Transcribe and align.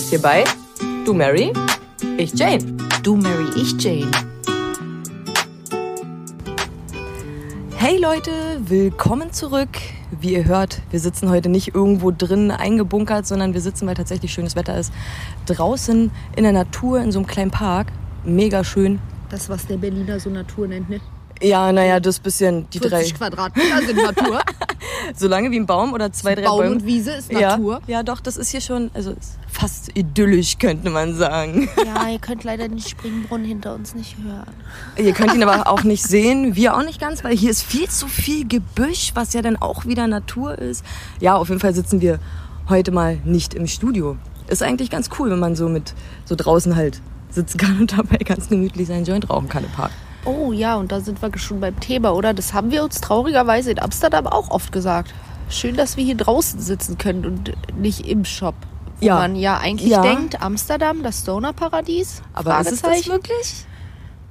bist 0.00 0.08
hier 0.08 0.22
bei 0.22 0.44
Du 1.04 1.12
Mary, 1.12 1.52
ich 2.16 2.32
Jane. 2.32 2.64
Du 3.02 3.16
Mary, 3.16 3.50
ich 3.54 3.74
Jane. 3.78 4.10
Hey 7.76 7.98
Leute, 7.98 8.30
willkommen 8.60 9.30
zurück. 9.30 9.68
Wie 10.18 10.32
ihr 10.32 10.46
hört, 10.46 10.80
wir 10.90 11.00
sitzen 11.00 11.28
heute 11.28 11.50
nicht 11.50 11.74
irgendwo 11.74 12.12
drin 12.12 12.50
eingebunkert, 12.50 13.26
sondern 13.26 13.52
wir 13.52 13.60
sitzen, 13.60 13.86
weil 13.86 13.94
tatsächlich 13.94 14.32
schönes 14.32 14.56
Wetter 14.56 14.78
ist, 14.78 14.90
draußen 15.44 16.10
in 16.34 16.44
der 16.44 16.52
Natur 16.52 17.00
in 17.00 17.12
so 17.12 17.18
einem 17.18 17.26
kleinen 17.26 17.50
Park. 17.50 17.88
Mega 18.24 18.64
schön. 18.64 19.00
Das, 19.28 19.50
was 19.50 19.66
der 19.66 19.76
Berliner 19.76 20.18
so 20.18 20.30
Natur 20.30 20.66
nennt, 20.66 20.88
ne? 20.88 21.00
Ja, 21.42 21.72
naja, 21.72 22.00
das 22.00 22.18
bisschen 22.20 22.68
die 22.70 22.78
40 22.78 23.12
drei. 23.12 23.18
Quadratmeter 23.18 23.82
sind 23.82 23.96
Natur. 23.96 24.40
So 25.16 25.28
lange 25.28 25.50
wie 25.50 25.58
ein 25.58 25.66
Baum 25.66 25.92
oder 25.92 26.12
zwei, 26.12 26.34
drei 26.34 26.44
Baum 26.44 26.58
Bäume. 26.58 26.72
und 26.72 26.86
Wiese 26.86 27.12
ist 27.12 27.32
ja, 27.32 27.56
Natur. 27.56 27.80
ja, 27.86 28.02
doch, 28.02 28.20
das 28.20 28.36
ist 28.36 28.50
hier 28.50 28.60
schon, 28.60 28.90
also 28.94 29.12
ist 29.12 29.38
fast 29.60 29.94
idyllisch, 29.94 30.56
könnte 30.58 30.88
man 30.88 31.14
sagen. 31.14 31.68
Ja, 31.84 32.08
ihr 32.08 32.18
könnt 32.18 32.44
leider 32.44 32.66
den 32.66 32.80
Springbrunnen 32.80 33.44
hinter 33.44 33.74
uns 33.74 33.94
nicht 33.94 34.16
hören. 34.16 34.46
Ihr 34.96 35.12
könnt 35.12 35.34
ihn 35.34 35.42
aber 35.42 35.70
auch 35.70 35.84
nicht 35.84 36.02
sehen, 36.02 36.56
wir 36.56 36.74
auch 36.74 36.82
nicht 36.82 36.98
ganz, 36.98 37.22
weil 37.24 37.36
hier 37.36 37.50
ist 37.50 37.62
viel 37.62 37.88
zu 37.88 38.08
viel 38.08 38.48
Gebüsch, 38.48 39.12
was 39.14 39.34
ja 39.34 39.42
dann 39.42 39.56
auch 39.56 39.84
wieder 39.84 40.06
Natur 40.06 40.58
ist. 40.58 40.82
Ja, 41.20 41.36
auf 41.36 41.50
jeden 41.50 41.60
Fall 41.60 41.74
sitzen 41.74 42.00
wir 42.00 42.20
heute 42.70 42.90
mal 42.90 43.18
nicht 43.24 43.52
im 43.52 43.66
Studio. 43.66 44.16
Ist 44.48 44.62
eigentlich 44.62 44.88
ganz 44.88 45.10
cool, 45.18 45.30
wenn 45.30 45.38
man 45.38 45.54
so 45.54 45.68
mit 45.68 45.94
so 46.24 46.36
draußen 46.36 46.74
halt 46.74 47.02
sitzen 47.28 47.58
kann 47.58 47.80
und 47.80 47.98
dabei 47.98 48.16
ganz 48.16 48.48
gemütlich 48.48 48.88
seinen 48.88 49.04
Joint 49.04 49.28
rauchen 49.28 49.50
kann 49.50 49.64
im 49.64 49.70
Park. 49.72 49.90
Oh 50.24 50.52
ja, 50.52 50.76
und 50.76 50.90
da 50.90 51.00
sind 51.00 51.20
wir 51.20 51.30
schon 51.36 51.60
beim 51.60 51.78
Thema, 51.80 52.14
oder? 52.14 52.32
Das 52.32 52.54
haben 52.54 52.70
wir 52.70 52.82
uns 52.82 53.02
traurigerweise 53.02 53.72
in 53.72 53.78
Amsterdam 53.78 54.26
auch 54.26 54.50
oft 54.50 54.72
gesagt. 54.72 55.12
Schön, 55.50 55.76
dass 55.76 55.98
wir 55.98 56.04
hier 56.04 56.16
draußen 56.16 56.60
sitzen 56.60 56.96
können 56.96 57.26
und 57.26 57.52
nicht 57.78 58.06
im 58.06 58.24
Shop. 58.24 58.54
Wo 59.00 59.06
Ja. 59.06 59.16
man 59.16 59.36
ja 59.36 59.58
eigentlich 59.58 59.90
Ja. 59.90 60.02
denkt, 60.02 60.42
Amsterdam, 60.42 61.02
das 61.02 61.20
Stoner-Paradies. 61.20 62.22
Aber 62.34 62.60
ist 62.60 62.72
es 62.72 62.82
das 62.82 63.06
wirklich? 63.08 63.64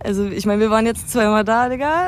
Also, 0.02 0.26
ich 0.28 0.46
meine, 0.46 0.62
wir 0.62 0.70
waren 0.70 0.86
jetzt 0.86 1.10
zweimal 1.10 1.44
da, 1.44 1.68
Digga. 1.70 2.08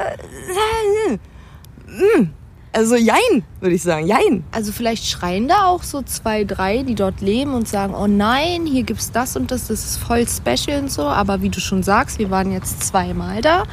Mm. 1.88 2.30
Also, 2.73 2.95
jein, 2.95 3.44
würde 3.59 3.76
ich 3.76 3.84
sagen. 3.84 4.08
Jein. 4.08 4.45
Also 4.53 4.72
vielleicht 4.72 5.06
schreien 5.06 5.50
da 5.50 5.66
auch 5.66 5.84
so 5.84 6.02
zwei, 6.03 6.45
drei, 6.45 6.84
die 6.84 6.95
dort 6.95 7.20
leben 7.20 7.53
und 7.53 7.68
sagen, 7.68 7.94
oh 7.94 8.08
nein, 8.08 8.66
hier 8.66 8.84
gibt's 8.84 9.12
das 9.12 9.36
und 9.36 9.52
das, 9.52 9.68
das 9.68 9.84
ist 9.84 9.98
voll 9.98 10.25
special 10.25 10.80
und 10.81 10.90
so. 10.92 11.03
Aber 11.03 11.42
wie 11.42 11.50
du 11.50 11.59
schon 11.59 11.84
sagst, 11.84 12.18
wir 12.18 12.30
waren 12.30 12.50
jetzt 12.53 12.81
zweimal 12.84 13.42
da 13.42 13.64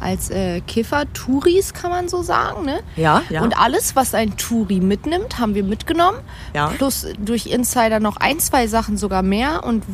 als 0.00 0.30
äh, 0.30 0.60
Kiffer, 0.60 1.04
Touris 1.12 1.72
kann 1.72 1.90
man 1.90 2.08
so 2.08 2.22
sagen, 2.22 2.64
ne? 2.64 2.80
Ja, 2.96 3.22
ja. 3.30 3.42
Und 3.42 3.58
alles, 3.58 3.96
was 3.96 4.14
ein 4.14 4.36
Touri 4.36 4.80
mitnimmt, 4.80 5.38
haben 5.38 5.54
wir 5.54 5.64
mitgenommen. 5.64 6.18
Ja. 6.54 6.68
Plus 6.68 7.06
durch 7.18 7.46
Insider 7.46 8.00
noch 8.00 8.16
ein, 8.18 8.38
zwei 8.40 8.66
Sachen 8.66 8.96
sogar 8.96 9.22
mehr. 9.22 9.64
Und 9.64 9.84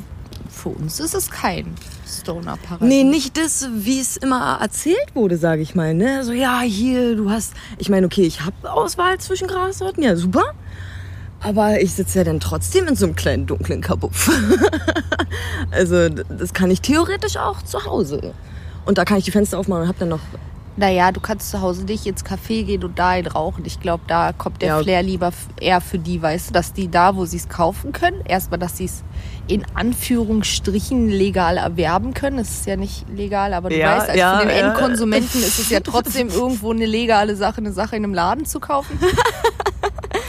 für 0.51 0.71
uns 0.71 1.01
ist 1.01 1.15
es 1.15 1.31
kein 1.31 1.75
Stoner-Paradies. 2.07 2.89
Nee, 2.89 3.05
nicht 3.05 3.37
das, 3.37 3.69
wie 3.73 4.01
es 4.01 4.17
immer 4.17 4.59
erzählt 4.61 5.15
wurde, 5.15 5.37
sage 5.37 5.63
ich 5.63 5.75
mal. 5.75 5.95
Ne? 5.95 6.25
So, 6.25 6.33
ja, 6.33 6.61
hier, 6.61 7.17
du 7.17 7.31
hast. 7.31 7.55
Ich 7.79 7.89
meine, 7.89 8.07
okay, 8.07 8.23
ich 8.23 8.45
habe 8.45 8.71
Auswahl 8.71 9.19
zwischen 9.19 9.49
Grassorten, 9.49 10.03
ja, 10.03 10.17
super. 10.17 10.45
Aber 11.41 11.81
ich 11.81 11.93
sitze 11.93 12.19
ja 12.19 12.25
dann 12.25 12.39
trotzdem 12.39 12.87
in 12.87 12.95
so 12.95 13.05
einem 13.05 13.17
kleinen 13.17 13.47
dunklen 13.47 13.81
Kabuff. 13.81 14.31
also, 15.73 16.09
das 16.09 16.53
kann 16.53 16.71
ich 16.71 16.81
theoretisch 16.81 17.37
auch 17.37 17.63
zu 17.63 17.85
Hause. 17.85 18.33
Und 18.85 18.99
da 18.99 19.05
kann 19.05 19.19
ich 19.19 19.25
die 19.25 19.31
Fenster 19.31 19.59
aufmachen 19.59 19.83
und 19.83 19.89
hab 19.89 19.99
dann 19.99 20.09
noch. 20.09 20.21
Naja, 20.75 21.13
du 21.13 21.21
kannst 21.21 21.51
zu 21.51 21.61
Hause 21.61 21.85
nicht 21.85 22.07
ins 22.07 22.25
Café 22.25 22.65
gehen 22.65 22.83
und 22.83 22.99
da 22.99 23.11
einen 23.11 23.27
rauchen. 23.27 23.63
Ich 23.67 23.79
glaube, 23.79 24.05
da 24.07 24.33
kommt 24.33 24.63
der 24.63 24.69
Ja. 24.69 24.83
Flair 24.83 25.03
lieber 25.03 25.31
eher 25.61 25.83
für 25.83 25.99
die, 25.99 26.23
weißt 26.23 26.49
du, 26.49 26.53
dass 26.55 26.73
die 26.73 26.91
da, 26.91 27.15
wo 27.15 27.27
sie 27.27 27.37
es 27.37 27.51
kaufen 27.51 27.93
können, 27.93 28.23
erstmal, 28.25 28.59
dass 28.59 28.79
sie 28.79 28.87
es 28.87 29.05
in 29.49 29.67
Anführungsstrichen 29.75 31.11
legal 31.11 31.59
erwerben 31.59 32.15
können. 32.15 32.39
Es 32.39 32.51
ist 32.53 32.67
ja 32.67 32.77
nicht 32.77 33.05
legal, 33.11 33.53
aber 33.53 33.69
du 33.69 33.77
Ja, 33.79 33.99
weißt, 33.99 34.09
als 34.11 34.19
ja, 34.19 34.39
für 34.39 34.47
den 34.47 34.57
ja. 34.57 34.69
Endkonsumenten 34.71 35.43
ist 35.43 35.59
es 35.59 35.69
ja 35.69 35.81
trotzdem 35.85 36.29
irgendwo 36.31 36.71
eine 36.71 36.87
legale 36.87 37.37
Sache, 37.37 37.59
eine 37.59 37.73
Sache 37.73 37.97
in 37.97 38.05
einem 38.05 38.15
Laden 38.15 38.47
zu 38.47 38.59
kaufen. 38.59 38.99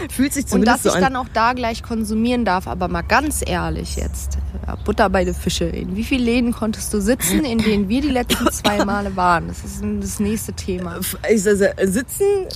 Fühlt 0.10 0.34
sich 0.34 0.46
Und 0.46 0.50
zumindest 0.50 0.86
dass 0.86 0.94
so 0.94 0.98
ich 0.98 1.04
an. 1.06 1.14
dann 1.14 1.16
auch 1.16 1.30
da 1.34 1.54
gleich 1.54 1.84
konsumieren 1.84 2.46
darf. 2.46 2.68
Aber 2.68 2.88
mal 2.88 3.02
ganz 3.02 3.44
ehrlich 3.46 3.96
jetzt, 3.96 4.38
Butter 4.86 5.10
bei 5.10 5.26
den 5.26 5.36
Fische. 5.36 5.66
In 5.66 5.96
wie 5.96 6.04
vielen 6.04 6.24
Läden 6.24 6.54
konntest 6.54 6.94
du 6.94 7.02
sitzen, 7.02 7.46
in 7.46 7.60
denen 7.60 7.90
wir 7.90 8.02
die 8.02 8.10
letzten 8.10 8.52
zwei 8.52 8.84
Male 8.86 9.16
waren? 9.16 9.48
Das 9.48 9.64
ist 9.64 9.84
das 10.02 10.20
nächste 10.20 10.54
Thema. 10.54 11.00
Ich, 11.00 11.18
also, 11.22 11.66
sitzen 11.86 12.48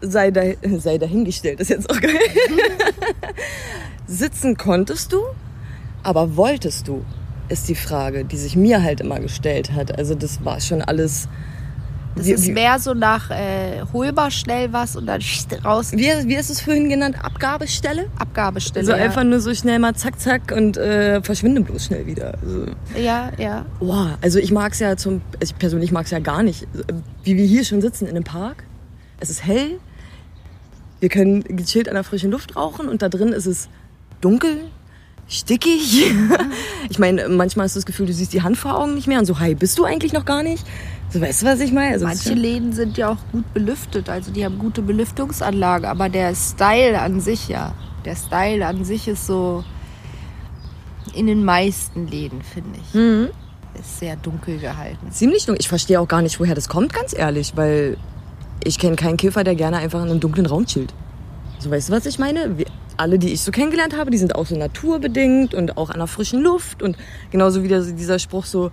sei, 0.00 0.30
da, 0.30 0.42
sei 0.78 0.98
dahingestellt, 0.98 1.60
ist 1.60 1.70
jetzt 1.70 1.90
auch 1.90 2.00
geil. 2.00 2.12
sitzen 4.06 4.56
konntest 4.56 5.12
du, 5.12 5.20
aber 6.02 6.36
wolltest 6.36 6.88
du, 6.88 7.04
ist 7.48 7.68
die 7.68 7.74
Frage, 7.74 8.24
die 8.24 8.36
sich 8.36 8.56
mir 8.56 8.82
halt 8.82 9.00
immer 9.00 9.20
gestellt 9.20 9.72
hat. 9.72 9.98
Also 9.98 10.14
das 10.14 10.44
war 10.44 10.60
schon 10.60 10.82
alles. 10.82 11.28
Das 12.18 12.26
wie, 12.26 12.32
ist 12.32 12.48
mehr 12.48 12.78
so 12.78 12.94
nach 12.94 13.30
äh, 13.30 13.82
holbar 13.92 14.30
schnell 14.30 14.72
was 14.72 14.96
und 14.96 15.06
dann 15.06 15.20
raus. 15.64 15.92
wie, 15.92 16.10
wie 16.26 16.34
ist 16.34 16.50
es 16.50 16.60
vorhin 16.60 16.88
genannt? 16.88 17.16
Abgabestelle? 17.22 18.06
Abgabestelle. 18.18 18.84
So 18.84 18.92
ja. 18.92 18.98
einfach 18.98 19.22
nur 19.24 19.40
so 19.40 19.54
schnell 19.54 19.78
mal 19.78 19.94
zack, 19.94 20.18
zack 20.20 20.52
und 20.54 20.76
äh, 20.76 21.22
verschwinde 21.22 21.60
bloß 21.60 21.86
schnell 21.86 22.06
wieder. 22.06 22.34
Also, 22.42 22.66
Ja, 23.00 23.30
ja. 23.38 23.64
Boah, 23.78 24.18
also 24.20 24.38
ich 24.38 24.50
mag 24.50 24.72
es 24.72 24.80
ja 24.80 24.96
zum, 24.96 25.22
also 25.40 25.52
ich 25.52 25.58
persönlich 25.58 25.92
mag 25.92 26.06
es 26.06 26.10
ja 26.10 26.18
gar 26.18 26.42
nicht, 26.42 26.66
wie 27.22 27.36
wir 27.36 27.46
hier 27.46 27.64
schon 27.64 27.80
sitzen 27.80 28.06
in 28.06 28.10
einem 28.10 28.24
Park. 28.24 28.64
Es 29.20 29.30
ist 29.30 29.44
hell, 29.44 29.78
wir 31.00 31.08
können 31.08 31.44
gechillt 31.44 31.88
an 31.88 31.94
der 31.94 32.04
frischen 32.04 32.30
Luft 32.30 32.56
rauchen 32.56 32.88
und 32.88 33.02
da 33.02 33.08
drin 33.08 33.28
ist 33.32 33.46
es 33.46 33.68
dunkel, 34.20 34.64
stickig. 35.28 36.04
Ich 36.90 36.98
meine, 36.98 37.28
manchmal 37.28 37.64
hast 37.64 37.76
du 37.76 37.80
das 37.80 37.86
Gefühl, 37.86 38.06
du 38.06 38.14
siehst 38.14 38.32
die 38.32 38.40
Hand 38.40 38.56
vor 38.56 38.78
Augen 38.78 38.94
nicht 38.94 39.06
mehr 39.06 39.18
und 39.18 39.26
so, 39.26 39.38
hi, 39.40 39.54
bist 39.54 39.78
du 39.78 39.84
eigentlich 39.84 40.14
noch 40.14 40.24
gar 40.24 40.42
nicht? 40.42 40.64
So, 41.10 41.20
weißt 41.20 41.42
du, 41.42 41.46
was 41.46 41.60
ich 41.60 41.72
meine? 41.72 41.94
Also, 41.94 42.04
Manche 42.06 42.34
Läden 42.34 42.72
sind 42.72 42.98
ja 42.98 43.08
auch 43.10 43.16
gut 43.32 43.52
belüftet, 43.54 44.08
also 44.10 44.30
die 44.30 44.44
haben 44.44 44.58
gute 44.58 44.82
Belüftungsanlage, 44.82 45.88
aber 45.88 46.08
der 46.10 46.34
Style 46.34 47.00
an 47.00 47.20
sich 47.20 47.48
ja, 47.48 47.72
der 48.04 48.14
Style 48.14 48.66
an 48.66 48.84
sich 48.84 49.08
ist 49.08 49.26
so 49.26 49.64
in 51.14 51.26
den 51.26 51.44
meisten 51.44 52.06
Läden, 52.08 52.42
finde 52.42 52.78
ich, 52.78 52.94
Mhm. 52.94 53.28
ist 53.78 53.98
sehr 54.00 54.16
dunkel 54.16 54.58
gehalten. 54.58 55.10
Ziemlich 55.10 55.46
dunkel. 55.46 55.60
Ich 55.62 55.68
verstehe 55.68 55.98
auch 55.98 56.08
gar 56.08 56.20
nicht, 56.20 56.38
woher 56.40 56.54
das 56.54 56.68
kommt, 56.68 56.92
ganz 56.92 57.16
ehrlich, 57.16 57.52
weil 57.56 57.96
ich 58.62 58.78
kenne 58.78 58.96
keinen 58.96 59.16
Kiffer, 59.16 59.44
der 59.44 59.54
gerne 59.54 59.78
einfach 59.78 60.02
in 60.02 60.10
einem 60.10 60.20
dunklen 60.20 60.44
Raum 60.46 60.66
chillt. 60.66 60.92
So, 61.58 61.70
weißt 61.70 61.88
du, 61.88 61.92
was 61.94 62.04
ich 62.04 62.18
meine? 62.18 62.58
Wir, 62.58 62.66
alle, 62.98 63.18
die 63.18 63.32
ich 63.32 63.40
so 63.40 63.50
kennengelernt 63.50 63.96
habe, 63.96 64.10
die 64.10 64.18
sind 64.18 64.34
auch 64.34 64.44
so 64.46 64.56
naturbedingt 64.56 65.54
und 65.54 65.76
auch 65.78 65.88
an 65.88 65.98
der 65.98 66.06
frischen 66.06 66.42
Luft 66.42 66.82
und 66.82 66.96
genauso 67.30 67.62
wie 67.62 67.68
der, 67.68 67.80
dieser 67.80 68.18
Spruch 68.18 68.44
so, 68.44 68.70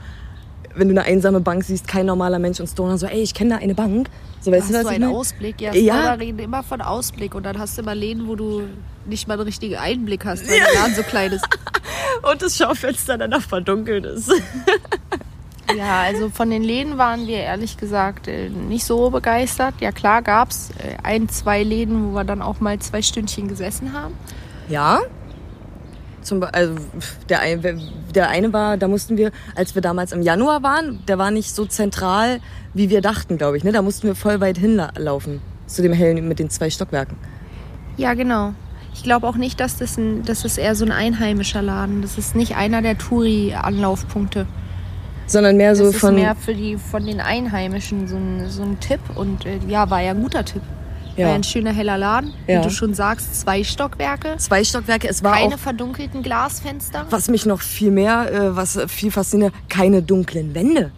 wenn 0.76 0.88
du 0.88 0.94
eine 0.94 1.04
einsame 1.04 1.40
Bank 1.40 1.64
siehst, 1.64 1.88
kein 1.88 2.06
normaler 2.06 2.40
Mensch 2.40 2.60
und 2.60 2.68
Stoner 2.68 2.98
so, 2.98 3.06
ey, 3.08 3.22
ich 3.22 3.34
kenne 3.34 3.52
da 3.52 3.56
eine 3.58 3.76
Bank. 3.76 4.10
So, 4.42 4.52
weißt 4.52 4.64
Hast 4.64 4.70
du, 4.70 4.74
du 4.78 4.86
was 4.86 4.92
ich 4.92 5.04
einen? 5.04 5.16
Ausblick? 5.16 5.62
Ja, 5.62 5.74
Ja. 5.74 5.94
Stoner 6.02 6.20
reden 6.20 6.40
immer 6.40 6.64
von 6.64 6.82
Ausblick 6.82 7.34
und 7.36 7.44
dann 7.44 7.58
hast 7.58 7.78
du 7.78 7.82
immer 7.82 7.96
Läden, 7.96 8.28
wo 8.28 8.36
du 8.36 8.64
nicht 9.06 9.28
mal 9.28 9.36
einen 9.36 9.44
richtigen 9.44 9.76
Einblick 9.78 10.26
hast, 10.26 10.50
weil 10.50 10.60
der 10.60 10.74
Laden 10.82 10.96
so 10.96 11.04
klein 11.04 11.32
ist. 11.32 11.46
Und 12.32 12.42
das 12.42 12.58
Schaufenster 12.58 13.18
danach 13.18 13.42
verdunkelt 13.42 14.06
ist. 14.06 14.32
Ja, 15.76 16.02
also 16.04 16.30
von 16.30 16.52
den 16.52 16.62
Läden 16.64 17.00
waren 17.00 17.26
wir 17.26 17.38
ehrlich 17.40 17.78
gesagt 17.78 18.28
äh, 18.28 18.50
nicht 18.50 18.86
so 18.86 19.10
begeistert. 19.10 19.74
Ja 19.82 19.92
klar 19.92 20.22
gab's 20.22 20.70
äh, 20.78 20.96
ein, 21.02 21.28
zwei 21.28 21.64
Läden, 21.64 22.12
wo 22.12 22.16
wir 22.16 22.24
dann 22.24 22.44
auch 22.44 22.60
mal 22.60 22.78
zwei 22.80 23.02
Stündchen 23.02 23.48
gesessen 23.48 23.92
haben. 23.94 24.14
Ja. 24.70 25.00
Zum, 26.26 26.44
also 26.52 26.76
der, 27.30 27.40
ein- 27.42 27.62
der 28.14 28.30
eine 28.30 28.52
war, 28.52 28.78
da 28.78 28.88
mussten 28.88 29.16
wir, 29.16 29.32
als 29.56 29.76
wir 29.76 29.82
damals 29.82 30.12
im 30.12 30.22
Januar 30.22 30.64
waren, 30.64 31.00
der 31.08 31.18
war 31.18 31.32
nicht 31.32 31.54
so 31.56 31.66
zentral, 31.66 32.40
wie 32.74 32.90
wir 32.90 33.02
dachten, 33.02 33.38
glaube 33.38 33.58
ich. 33.58 33.64
Ne? 33.64 33.72
Da 33.72 33.82
mussten 33.82 34.08
wir 34.08 34.16
voll 34.16 34.42
weit 34.42 34.58
hinlaufen. 34.58 35.42
Zu 35.68 35.82
dem 35.82 35.94
hellen 35.94 36.28
mit 36.28 36.40
den 36.40 36.50
zwei 36.50 36.70
Stockwerken. 36.70 37.16
Ja, 37.98 38.14
genau. 38.14 38.54
Ich 38.94 39.04
glaube 39.04 39.28
auch 39.28 39.36
nicht, 39.36 39.60
dass 39.60 39.78
das, 39.78 39.98
ein, 39.98 40.24
das 40.24 40.46
ist 40.46 40.58
eher 40.58 40.74
so 40.76 40.86
ein 40.86 40.92
einheimischer 40.92 41.62
Laden. 41.62 42.02
Das 42.02 42.18
ist 42.18 42.36
nicht 42.36 42.56
einer 42.56 42.82
der 42.82 42.98
Touri-Anlaufpunkte. 42.98 44.46
Sondern 45.28 45.58
mehr 45.58 45.72
Das 45.72 45.80
so 45.80 45.86
ist 45.90 45.98
von. 45.98 46.16
mehr 46.16 46.36
für 46.36 46.54
die 46.54 46.78
von 46.78 47.06
den 47.06 47.20
Einheimischen 47.20 48.08
so 48.08 48.16
ein, 48.16 48.50
so 48.50 48.64
ein 48.64 48.80
Tipp. 48.80 49.00
Und 49.16 49.46
äh, 49.46 49.60
ja, 49.68 49.90
war 49.90 50.02
ja 50.02 50.12
ein 50.12 50.22
guter 50.22 50.46
Tipp. 50.46 50.62
Ja 51.18 51.34
ein 51.34 51.44
schöner 51.44 51.72
heller 51.72 51.98
Laden. 51.98 52.34
Ja. 52.48 52.60
Wie 52.60 52.64
du 52.68 52.70
schon 52.72 52.94
sagst, 52.94 53.40
zwei 53.40 53.64
Stockwerke. 53.64 54.36
zwei 54.38 54.64
Stockwerke. 54.64 55.08
Es 55.08 55.24
war 55.24 55.34
Keine 55.36 55.56
auch, 55.56 55.60
verdunkelten 55.60 56.24
Glasfenster. 56.24 57.06
was 57.10 57.30
mich 57.30 57.46
noch 57.46 57.62
viel 57.62 57.92
mehr, 57.92 58.32
äh, 58.32 58.56
was 58.56 58.80
viel 58.88 59.12
fasziniert, 59.12 59.54
keine 59.70 60.02
dunklen 60.02 60.54
Wände. 60.56 60.92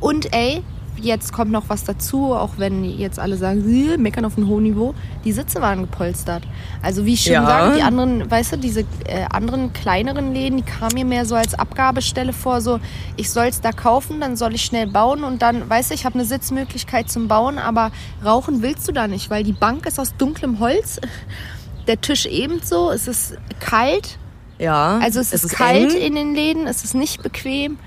Und 0.00 0.32
ey, 0.34 0.62
jetzt 1.02 1.32
kommt 1.32 1.50
noch 1.50 1.64
was 1.68 1.84
dazu, 1.84 2.34
auch 2.34 2.54
wenn 2.58 2.84
jetzt 2.84 3.18
alle 3.18 3.36
sagen, 3.36 3.62
"Sie 3.64 3.96
meckern 3.98 4.24
auf 4.24 4.36
einem 4.36 4.48
hohen 4.48 4.62
Niveau. 4.64 4.94
Die 5.24 5.32
Sitze 5.32 5.60
waren 5.60 5.80
gepolstert. 5.82 6.42
Also 6.82 7.04
wie 7.04 7.14
ich 7.14 7.22
schon 7.24 7.32
Ja. 7.34 7.46
sage, 7.46 7.76
die 7.76 7.82
anderen, 7.82 8.30
weißt 8.30 8.52
du, 8.52 8.56
diese 8.58 8.80
äh, 9.06 9.24
anderen 9.30 9.72
kleineren 9.72 10.32
Läden, 10.32 10.58
die 10.58 10.62
kamen 10.62 10.94
mir 10.94 11.04
mehr 11.04 11.24
so 11.26 11.34
als 11.34 11.54
Abgabestelle 11.54 12.32
vor, 12.32 12.60
so 12.60 12.80
ich 13.16 13.30
soll 13.30 13.46
es 13.46 13.60
da 13.60 13.72
kaufen, 13.72 14.20
dann 14.20 14.36
soll 14.36 14.54
ich 14.54 14.62
schnell 14.64 14.86
bauen 14.86 15.24
und 15.24 15.42
dann, 15.42 15.68
weißt 15.68 15.90
du, 15.90 15.94
ich 15.94 16.04
habe 16.04 16.14
eine 16.14 16.24
Sitzmöglichkeit 16.24 17.10
zum 17.10 17.28
Bauen, 17.28 17.58
aber 17.58 17.90
rauchen 18.24 18.62
willst 18.62 18.86
du 18.88 18.92
da 18.92 19.08
nicht, 19.08 19.30
weil 19.30 19.44
die 19.44 19.52
Bank 19.52 19.86
ist 19.86 19.98
aus 20.00 20.14
dunklem 20.16 20.60
Holz, 20.60 21.00
der 21.86 22.00
Tisch 22.00 22.26
ebenso, 22.26 22.90
es 22.90 23.08
ist 23.08 23.36
kalt 23.58 24.18
Ja. 24.58 24.98
Also 25.02 25.20
es, 25.20 25.32
ist, 25.32 25.48
kalt 25.50 25.94
eng. 25.94 26.00
in 26.00 26.14
den 26.14 26.34
Läden, 26.34 26.66
es 26.66 26.84
ist 26.84 26.94
nicht 26.94 27.22
bequem. 27.22 27.78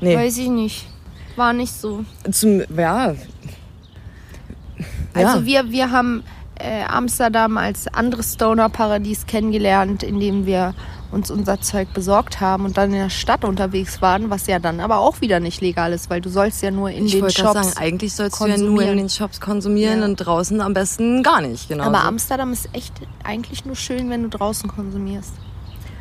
Nee. 0.00 0.16
Weiß 0.16 0.36
ich 0.38 0.48
nicht. 0.48 0.86
War 1.36 1.52
nicht 1.52 1.72
so. 1.72 2.04
Zum, 2.30 2.62
ja. 2.76 3.14
Also 5.14 5.38
ja. 5.38 5.44
wir, 5.46 5.70
wir 5.70 5.90
haben 5.90 6.24
äh, 6.56 6.84
Amsterdam 6.84 7.56
als 7.58 7.88
anderes 7.88 8.34
Stoner-Paradies 8.34 9.26
kennengelernt, 9.26 10.02
indem 10.02 10.46
wir 10.46 10.74
uns 11.12 11.30
unser 11.30 11.60
Zeug 11.60 11.92
besorgt 11.94 12.40
haben 12.40 12.64
und 12.64 12.76
dann 12.76 12.92
in 12.92 12.98
der 12.98 13.10
Stadt 13.10 13.44
unterwegs 13.44 14.02
waren, 14.02 14.30
was 14.30 14.48
ja 14.48 14.58
dann 14.58 14.80
aber 14.80 14.98
auch 14.98 15.20
wieder 15.20 15.38
nicht 15.38 15.60
legal 15.60 15.92
ist, 15.92 16.10
weil 16.10 16.20
du 16.20 16.28
sollst 16.28 16.60
ja 16.62 16.72
nur 16.72 16.90
in 16.90 17.06
ich 17.06 17.12
den 17.12 17.30
Shops. 17.30 17.52
sagen, 17.52 17.72
eigentlich 17.76 18.14
sollst 18.14 18.40
du 18.40 18.46
ja 18.46 18.56
nur 18.56 18.56
in 18.58 18.66
konsumieren. 18.74 18.96
den 18.98 19.08
Shops 19.08 19.40
konsumieren 19.40 20.00
Ja. 20.00 20.04
und 20.06 20.16
draußen 20.16 20.60
am 20.60 20.74
besten 20.74 21.22
gar 21.22 21.40
nicht. 21.40 21.68
Genau. 21.68 21.84
aber. 21.84 22.02
Amsterdam 22.02 22.52
ist 22.52 22.68
echt 22.72 22.92
eigentlich 23.22 23.64
nur 23.64 23.76
schön, 23.76 24.10
wenn 24.10 24.24
du 24.24 24.28
draußen 24.28 24.68
konsumierst. 24.68 25.34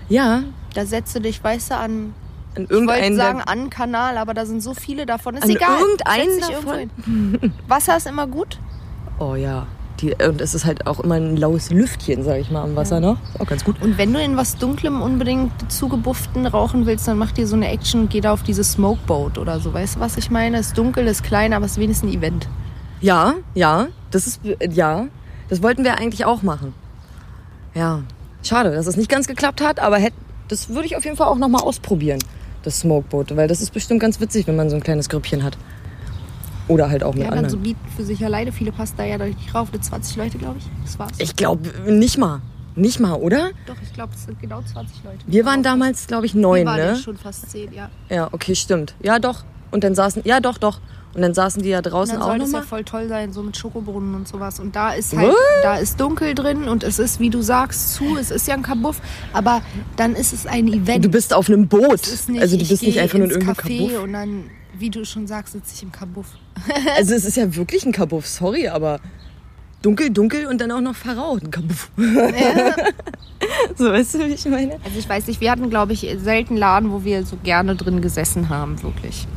ja, 0.09 0.43
Da 0.73 0.85
setzt 0.87 1.15
du 1.15 1.21
dich, 1.21 1.43
weißt 1.43 1.69
du, 1.71 1.77
an, 1.77 2.15
in 2.55 2.63
ich 2.65 2.71
irgendeinem 2.71 3.15
sagen 3.15 3.41
an 3.41 3.69
Kanal, 3.69 4.17
aber 4.17 4.33
da 4.33 4.45
sind 4.45 4.61
so 4.61 4.73
viele 4.73 5.05
davon. 5.05 5.35
Ist 5.35 5.43
An 5.43 5.49
egal. 5.49 5.79
irgendeinen 5.79 6.39
davon? 6.39 7.53
Wasser 7.67 7.97
ist 7.97 8.07
immer 8.07 8.27
gut. 8.27 8.59
Oh 9.19 9.35
ja. 9.35 9.67
Die, 10.01 10.13
und 10.15 10.41
es 10.41 10.55
ist 10.55 10.65
halt 10.65 10.87
auch 10.87 10.99
immer 10.99 11.15
ein 11.15 11.37
laues 11.37 11.69
Lüftchen, 11.69 12.23
sag 12.23 12.39
ich 12.39 12.49
mal, 12.49 12.63
am 12.63 12.75
Wasser 12.75 12.99
noch. 12.99 13.17
Ist 13.33 13.41
auch 13.41 13.47
ganz 13.47 13.63
gut. 13.63 13.81
Und 13.81 13.97
wenn 13.97 14.11
du 14.11 14.19
in 14.19 14.35
was 14.35 14.57
Dunklem 14.57 15.01
unbedingt 15.01 15.71
zugebufften 15.71 16.47
rauchen 16.47 16.85
willst, 16.85 17.07
dann 17.07 17.17
mach 17.17 17.31
dir 17.31 17.47
so 17.47 17.55
eine 17.55 17.69
Action 17.69 18.01
und 18.01 18.09
geh 18.09 18.19
da 18.19 18.33
auf 18.33 18.43
diese 18.43 18.63
Smokeboat 18.63 19.37
oder 19.37 19.59
so. 19.59 19.73
Weißt 19.73 19.95
du, 19.95 19.99
was 19.99 20.17
ich 20.17 20.31
meine? 20.31 20.59
Ist 20.59 20.77
dunkel, 20.77 21.07
ist 21.07 21.23
klein, 21.23 21.53
aber 21.53 21.65
es 21.65 21.73
ist 21.73 21.77
wenigstens 21.77 22.09
ein 22.09 22.17
Event. 22.17 22.47
Ja, 23.01 23.35
ja, 23.53 23.87
das 24.11 24.27
ist, 24.27 24.41
ja, 24.71 25.07
das 25.49 25.61
wollten 25.61 25.83
wir 25.83 25.97
eigentlich 25.97 26.25
auch 26.25 26.41
machen. 26.41 26.73
Ja, 27.73 28.01
schade, 28.43 28.71
dass 28.71 28.87
es 28.87 28.97
nicht 28.97 29.09
ganz 29.09 29.27
geklappt 29.27 29.61
hat, 29.61 29.79
aber 29.79 29.97
hätt, 29.97 30.13
das 30.47 30.69
würde 30.69 30.85
ich 30.85 30.95
auf 30.95 31.03
jeden 31.03 31.17
Fall 31.17 31.27
auch 31.27 31.37
nochmal 31.37 31.61
ausprobieren, 31.61 32.19
das 32.63 32.79
Smokeboat, 32.79 33.35
weil 33.35 33.47
das 33.47 33.61
ist 33.61 33.71
bestimmt 33.73 33.99
ganz 33.99 34.19
witzig, 34.19 34.47
wenn 34.47 34.55
man 34.55 34.69
so 34.69 34.75
ein 34.75 34.83
kleines 34.83 35.09
Grüppchen 35.09 35.43
hat. 35.43 35.57
Oder 36.67 36.89
halt 36.89 37.03
auch 37.03 37.13
mit 37.13 37.23
Ja, 37.25 37.29
dann 37.31 37.49
so 37.49 37.57
anderen. 37.57 37.63
bieten 37.63 37.87
für 37.95 38.03
sich 38.05 38.23
alleine. 38.23 38.51
Viele 38.53 38.71
passen 38.71 38.95
da 38.97 39.03
ja 39.03 39.17
durch 39.17 39.35
nicht 39.35 39.53
rauf. 39.53 39.71
Mit 39.73 39.83
20 39.83 40.15
Leute, 40.15 40.37
glaube 40.37 40.59
ich. 40.59 40.65
Das 40.83 40.97
war's. 40.97 41.11
Ich 41.17 41.35
glaube, 41.35 41.69
nicht 41.91 42.17
mal. 42.17 42.41
Nicht 42.75 42.99
mal, 42.99 43.13
oder? 43.15 43.51
Doch, 43.67 43.75
ich 43.83 43.93
glaube, 43.93 44.13
es 44.15 44.23
sind 44.23 44.39
genau 44.39 44.61
20 44.61 45.03
Leute. 45.03 45.17
Wir 45.27 45.45
waren 45.45 45.61
damals, 45.61 46.07
glaube 46.07 46.25
ich, 46.25 46.33
Wir 46.33 46.41
neun, 46.41 46.65
waren 46.65 46.79
ja 46.79 46.91
ne? 46.93 46.95
schon 46.95 47.17
fast 47.17 47.51
10, 47.51 47.73
ja. 47.73 47.89
Ja, 48.09 48.29
okay, 48.31 48.55
stimmt. 48.55 48.95
Ja, 49.03 49.19
doch. 49.19 49.43
Und 49.71 49.83
dann 49.83 49.93
saßen, 49.93 50.23
ja, 50.25 50.39
doch, 50.39 50.57
doch. 50.57 50.79
Und 51.15 51.21
dann 51.21 51.33
saßen 51.35 51.61
die 51.61 51.69
ja 51.69 51.81
draußen 51.81 52.15
Dann 52.15 52.23
auch 52.23 52.27
soll 52.29 52.39
das 52.39 52.47
ja 52.51 52.59
nochmal. 52.59 52.67
voll 52.67 52.83
toll 52.83 53.07
sein, 53.07 53.33
so 53.33 53.43
mit 53.43 53.55
Schokobrunnen 53.55 54.15
und 54.15 54.27
sowas. 54.27 54.59
Und 54.59 54.75
da 54.75 54.93
ist 54.93 55.15
halt, 55.15 55.29
What? 55.29 55.37
da 55.61 55.77
ist 55.77 55.99
dunkel 55.99 56.33
drin 56.33 56.63
und 56.67 56.83
es 56.83 56.97
ist, 56.97 57.19
wie 57.19 57.29
du 57.29 57.41
sagst, 57.43 57.93
zu. 57.93 58.17
Es 58.17 58.31
ist 58.31 58.47
ja 58.47 58.55
ein 58.55 58.63
Kabuff, 58.63 58.99
aber 59.31 59.61
dann 59.95 60.15
ist 60.15 60.33
es 60.33 60.47
ein 60.47 60.67
Event. 60.67 61.05
Du 61.05 61.09
bist 61.09 61.33
auf 61.33 61.49
einem 61.49 61.67
Boot. 61.67 62.01
Nicht, 62.27 62.41
also 62.41 62.57
du 62.57 62.67
bist 62.67 62.81
nicht 62.81 62.99
einfach 62.99 63.17
nur 63.19 63.25
in 63.25 63.31
irgendeinem 63.31 63.55
Café 63.57 63.87
Kabuff. 63.87 64.03
und 64.03 64.13
dann, 64.13 64.43
wie 64.77 64.89
du 64.89 65.05
schon 65.05 65.27
sagst, 65.27 65.53
sitze 65.53 65.73
ich 65.75 65.83
im 65.83 65.91
Kabuff. 65.91 66.25
Also 66.97 67.13
es 67.13 67.25
ist 67.25 67.37
ja 67.37 67.55
wirklich 67.55 67.85
ein 67.85 67.91
Kabuff, 67.91 68.25
sorry, 68.27 68.67
aber 68.67 68.99
dunkel, 69.83 70.09
dunkel 70.09 70.47
und 70.47 70.61
dann 70.61 70.71
auch 70.71 70.81
noch 70.81 70.95
verraucht. 70.95 71.43
Ein 71.43 71.51
Kabuff. 71.51 71.91
so, 73.75 73.85
weißt 73.91 74.15
du, 74.15 74.19
wie 74.27 74.33
ich 74.33 74.45
meine? 74.45 74.73
Also 74.83 74.97
ich 74.97 75.07
weiß 75.07 75.27
nicht, 75.27 75.41
wir 75.41 75.51
hatten, 75.51 75.69
glaube 75.69 75.93
ich, 75.93 76.07
selten 76.23 76.57
Laden, 76.57 76.91
wo 76.91 77.03
wir 77.03 77.25
so 77.25 77.37
gerne 77.43 77.75
drin 77.75 78.01
gesessen 78.01 78.49
haben, 78.49 78.81
wirklich. 78.81 79.27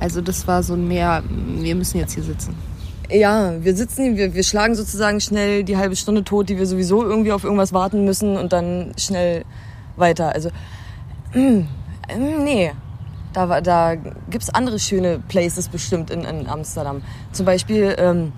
Also 0.00 0.20
das 0.20 0.46
war 0.46 0.62
so 0.62 0.74
ein 0.74 0.86
mehr, 0.86 1.22
wir 1.28 1.74
müssen 1.74 1.98
jetzt 1.98 2.14
hier 2.14 2.22
sitzen. 2.22 2.54
Ja, 3.10 3.52
wir 3.62 3.76
sitzen, 3.76 4.16
wir, 4.16 4.34
wir 4.34 4.42
schlagen 4.42 4.74
sozusagen 4.74 5.20
schnell 5.20 5.62
die 5.62 5.76
halbe 5.76 5.94
Stunde 5.94 6.24
tot, 6.24 6.48
die 6.48 6.58
wir 6.58 6.66
sowieso 6.66 7.04
irgendwie 7.04 7.32
auf 7.32 7.44
irgendwas 7.44 7.72
warten 7.72 8.04
müssen 8.04 8.36
und 8.36 8.52
dann 8.52 8.92
schnell 8.98 9.44
weiter. 9.96 10.32
Also, 10.34 10.50
mm, 11.32 11.62
nee. 12.44 12.72
Da, 13.32 13.60
da 13.60 13.94
gibt 13.94 14.42
es 14.42 14.50
andere 14.50 14.78
schöne 14.78 15.18
Places 15.28 15.68
bestimmt 15.68 16.10
in, 16.10 16.24
in 16.24 16.48
Amsterdam. 16.48 17.02
Zum 17.32 17.44
Beispiel 17.44 17.94
ähm, 17.98 18.32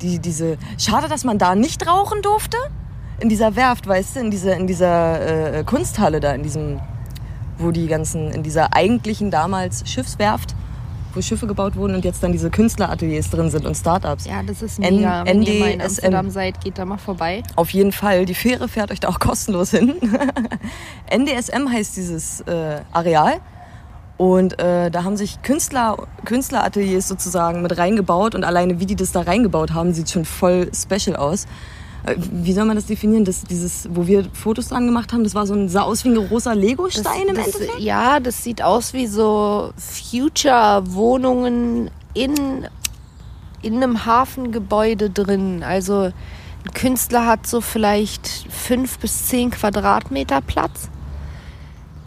die, 0.00 0.20
diese. 0.20 0.58
Schade, 0.78 1.08
dass 1.08 1.24
man 1.24 1.38
da 1.38 1.54
nicht 1.54 1.86
rauchen 1.86 2.22
durfte. 2.22 2.56
In 3.18 3.28
dieser 3.28 3.56
Werft, 3.56 3.86
weißt 3.86 4.16
du, 4.16 4.20
in 4.20 4.30
dieser, 4.30 4.56
in 4.56 4.66
dieser 4.66 5.58
äh, 5.58 5.64
Kunsthalle 5.64 6.20
da, 6.20 6.32
in 6.32 6.42
diesem, 6.42 6.80
wo 7.60 7.70
die 7.70 7.86
ganzen, 7.86 8.30
in 8.32 8.42
dieser 8.42 8.74
eigentlichen 8.74 9.30
damals 9.30 9.88
Schiffswerft, 9.88 10.54
wo 11.14 11.20
Schiffe 11.22 11.46
gebaut 11.48 11.74
wurden 11.76 11.94
und 11.96 12.04
jetzt 12.04 12.22
dann 12.22 12.30
diese 12.32 12.50
Künstlerateliers 12.50 13.30
drin 13.30 13.50
sind 13.50 13.66
und 13.66 13.76
Startups. 13.76 14.26
Ja, 14.26 14.42
das 14.44 14.62
ist 14.62 14.78
N- 14.78 14.96
mega. 14.96 15.24
Wenn 15.24 15.42
ihr 15.42 15.58
mal 15.60 15.70
in. 15.72 15.80
Amsterdam 15.80 16.30
seid, 16.30 16.60
geht 16.62 16.78
da 16.78 16.84
mal 16.84 16.98
vorbei. 16.98 17.42
Auf 17.56 17.70
jeden 17.70 17.90
Fall. 17.92 18.26
Die 18.26 18.34
Fähre 18.34 18.68
fährt 18.68 18.92
euch 18.92 19.00
da 19.00 19.08
auch 19.08 19.18
kostenlos 19.18 19.70
hin. 19.72 19.94
NDSM 21.10 21.68
heißt 21.70 21.96
dieses 21.96 22.40
äh, 22.42 22.80
Areal. 22.92 23.34
Und 24.16 24.60
äh, 24.60 24.90
da 24.90 25.04
haben 25.04 25.16
sich 25.16 25.40
Künstler, 25.42 25.96
Künstlerateliers 26.26 27.08
sozusagen 27.08 27.62
mit 27.62 27.76
reingebaut. 27.78 28.34
Und 28.34 28.44
alleine 28.44 28.78
wie 28.78 28.86
die 28.86 28.94
das 28.96 29.12
da 29.12 29.22
reingebaut 29.22 29.72
haben, 29.72 29.94
sieht 29.94 30.10
schon 30.10 30.24
voll 30.26 30.70
special 30.74 31.16
aus. 31.16 31.46
Äh, 32.06 32.16
Wie 32.18 32.52
soll 32.52 32.64
man 32.64 32.76
das 32.76 32.86
definieren? 32.86 33.24
Das, 33.24 33.42
dieses, 33.42 33.88
wo 33.92 34.06
wir 34.06 34.24
Fotos 34.32 34.68
dran 34.68 34.86
gemacht 34.86 35.12
haben, 35.12 35.24
das 35.24 35.34
war 35.34 35.46
so 35.46 35.54
ein, 35.54 35.68
sah 35.68 35.82
aus 35.82 36.04
wie 36.04 36.10
ein 36.10 36.28
großer 36.28 36.54
Lego-Stein 36.54 37.28
im 37.28 37.36
das, 37.36 37.46
Endeffekt. 37.46 37.80
Ja, 37.80 38.20
das 38.20 38.42
sieht 38.42 38.62
aus 38.62 38.92
wie 38.92 39.06
so 39.06 39.72
Future-Wohnungen 39.76 41.90
in, 42.14 42.66
in 43.62 43.76
einem 43.76 44.06
Hafengebäude 44.06 45.10
drin. 45.10 45.62
Also 45.62 46.12
ein 46.64 46.72
Künstler 46.74 47.26
hat 47.26 47.46
so 47.46 47.60
vielleicht 47.60 48.26
fünf 48.50 48.98
bis 48.98 49.28
zehn 49.28 49.50
Quadratmeter 49.50 50.40
Platz. 50.40 50.88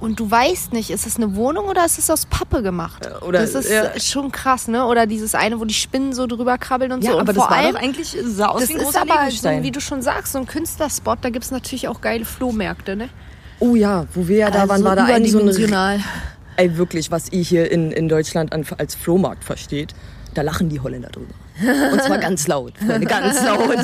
Und 0.03 0.19
du 0.19 0.29
weißt 0.29 0.73
nicht, 0.73 0.89
ist 0.89 1.07
es 1.07 1.15
eine 1.15 1.33
Wohnung 1.37 1.67
oder 1.67 1.85
ist 1.85 1.97
es 1.97 2.09
aus 2.09 2.25
Pappe 2.25 2.61
gemacht? 2.61 3.05
Äh, 3.05 3.23
oder- 3.23 3.39
das 3.39 3.55
ist 3.55 3.71
ja. 3.71 3.97
schon 4.01 4.33
krass, 4.33 4.67
ne? 4.67 4.85
Oder 4.85 5.07
dieses 5.07 5.33
eine, 5.33 5.61
wo 5.61 5.63
die 5.63 5.73
Spinnen 5.73 6.11
so 6.11 6.27
drüber 6.27 6.57
krabbeln 6.57 6.91
und 6.91 7.05
Ja, 7.05 7.11
so. 7.11 7.15
Und 7.19 7.21
aber 7.21 7.31
das 7.31 7.41
vor 7.41 7.49
war 7.49 7.57
allem, 7.57 7.75
doch 7.75 7.81
eigentlich, 7.81 8.17
sah 8.25 8.47
aus 8.47 8.59
das 8.59 8.69
wie 8.69 8.73
ein 8.73 8.81
ist 8.81 8.97
aber, 8.97 9.31
so, 9.31 9.49
wie 9.63 9.71
du 9.71 9.79
schon 9.79 10.01
sagst, 10.01 10.33
so 10.33 10.39
ein 10.39 10.45
Künstlerspot. 10.45 11.19
Da 11.21 11.29
gibt 11.29 11.45
es 11.45 11.51
natürlich 11.51 11.87
auch 11.87 12.01
geile 12.01 12.25
Flohmärkte, 12.25 12.97
ne? 12.97 13.07
oh 13.61 13.75
ja, 13.75 14.05
wo 14.13 14.27
wir 14.27 14.37
ja 14.39 14.51
da 14.51 14.67
waren, 14.67 14.83
war 14.83 14.97
da 14.97 15.05
ein 15.05 15.25
so 15.25 15.39
ein. 15.39 16.03
Ey, 16.57 16.77
wirklich, 16.77 17.09
was 17.09 17.31
ihr 17.31 17.41
hier 17.41 17.71
in, 17.71 17.93
in 17.93 18.09
Deutschland 18.09 18.51
an, 18.51 18.65
als 18.77 18.95
Flohmarkt 18.95 19.45
versteht, 19.45 19.95
da 20.33 20.41
lachen 20.41 20.67
die 20.67 20.81
Holländer 20.81 21.11
drüber. 21.11 21.33
Und 21.61 22.01
zwar 22.01 22.17
ganz 22.17 22.47
laut, 22.47 22.73
Freunde, 22.77 23.05
ganz 23.07 23.43
laut. 23.45 23.77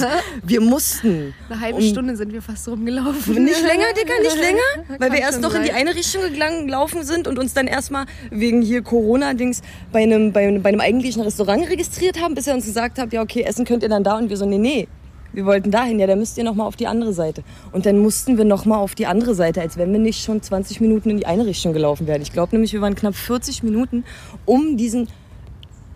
Wir 0.44 0.60
mussten. 0.62 1.34
Eine 1.50 1.60
halbe 1.62 1.78
um- 1.78 1.84
Stunde 1.84 2.16
sind 2.16 2.34
wir 2.34 2.42
fast 2.42 2.68
rumgelaufen. 2.68 3.44
Nicht 3.44 3.62
länger, 3.62 3.86
Dicker, 3.96 4.20
nicht 4.22 4.36
länger. 4.42 5.00
Weil 5.00 5.12
wir 5.12 5.20
erst 5.20 5.40
noch 5.42 5.54
in 5.54 5.64
die 5.64 5.72
eine 5.72 5.94
Richtung 5.96 6.22
gelaufen 6.66 7.04
sind 7.04 7.28
und 7.28 7.38
uns 7.38 7.54
dann 7.54 7.68
erstmal 7.68 8.06
wegen 8.32 8.62
hier 8.62 8.82
Corona-Dings 8.82 9.62
bei 9.92 10.02
einem, 10.04 10.32
bei, 10.34 10.48
einem- 10.48 10.62
bei 10.64 10.70
einem 10.70 10.80
eigentlichen 10.82 11.22
Restaurant 11.22 11.70
registriert 11.70 12.20
haben, 12.22 12.34
bis 12.36 12.48
er 12.48 12.56
uns 12.56 12.66
gesagt 12.66 12.98
hat, 12.98 13.14
ja 13.14 13.22
okay, 13.22 13.44
essen 13.44 13.66
könnt 13.66 13.84
ihr 13.84 13.90
dann 13.90 14.04
da. 14.04 14.18
Und 14.18 14.30
wir 14.30 14.38
so, 14.38 14.46
nee, 14.48 14.58
nee, 14.58 14.88
wir 15.32 15.46
wollten 15.46 15.70
dahin, 15.70 16.00
ja, 16.00 16.08
da 16.08 16.16
müsst 16.16 16.40
ihr 16.40 16.44
nochmal 16.44 16.66
auf 16.66 16.76
die 16.76 16.88
andere 16.88 17.14
Seite. 17.14 17.44
Und 17.72 17.86
dann 17.86 18.00
mussten 18.00 18.40
wir 18.40 18.46
nochmal 18.46 18.80
auf 18.80 18.96
die 18.96 19.06
andere 19.06 19.36
Seite, 19.36 19.62
als 19.62 19.78
wenn 19.78 19.92
wir 19.92 20.00
nicht 20.00 20.24
schon 20.24 20.42
20 20.42 20.82
Minuten 20.82 21.12
in 21.12 21.18
die 21.18 21.28
eine 21.28 21.46
Richtung 21.46 21.72
gelaufen 21.74 22.08
wären. 22.08 22.24
Ich 22.24 22.34
glaube 22.34 22.56
nämlich, 22.56 22.74
wir 22.74 22.82
waren 22.82 22.96
knapp 22.96 23.14
40 23.16 23.62
Minuten 23.62 24.06
um 24.46 24.76
diesen, 24.76 25.08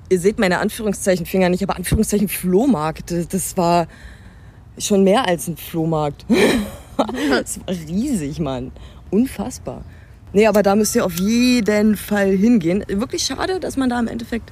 ihr 0.10 0.20
seht 0.20 0.40
meine 0.40 0.60
Anführungszeichen 0.60 1.26
Finger 1.26 1.50
nicht, 1.50 1.64
aber 1.64 1.76
Anführungszeichen 1.76 2.28
Flohmarkt. 2.30 3.12
Das- 3.32 3.58
war 3.58 3.88
schon 4.78 5.04
mehr 5.04 5.28
als 5.28 5.48
ein 5.48 5.58
Flohmarkt. 5.58 6.26
Das 7.30 7.60
war 7.66 7.74
riesig, 7.76 8.40
Mann. 8.40 8.72
Unfassbar. 9.10 9.84
Nee, 10.32 10.46
aber 10.46 10.62
da 10.62 10.76
müsst 10.76 10.96
ihr 10.96 11.04
auf 11.04 11.16
jeden 11.20 11.98
Fall 11.98 12.30
hingehen. 12.32 12.84
Wirklich 12.88 13.24
schade, 13.24 13.60
dass 13.60 13.78
man 13.78 13.90
da 13.90 14.00
im 14.00 14.08
Endeffekt 14.08 14.52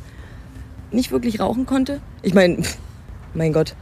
nicht 0.92 1.12
wirklich 1.12 1.40
rauchen 1.40 1.68
konnte. 1.68 2.02
Ich 2.24 2.34
meine, 2.34 2.64
mein 3.36 3.54
Gott, 3.54 3.76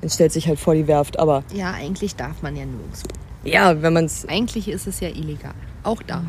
dann 0.00 0.08
stellt 0.08 0.32
sich 0.32 0.48
halt 0.48 0.58
vor 0.58 0.74
die 0.74 0.86
Werft. 0.86 1.18
Aber 1.18 1.44
Ja, 1.54 1.72
eigentlich 1.72 2.16
darf 2.16 2.40
man 2.42 2.56
ja 2.56 2.64
nirgendwo. 2.64 3.06
ja, 3.44 3.82
wenn 3.82 3.92
man 3.92 4.06
es 4.06 4.26
Eigentlich 4.28 4.68
ist 4.68 4.86
es 4.86 5.00
ja 5.00 5.08
illegal. 5.10 5.54
Auch 5.82 6.02
da. 6.02 6.24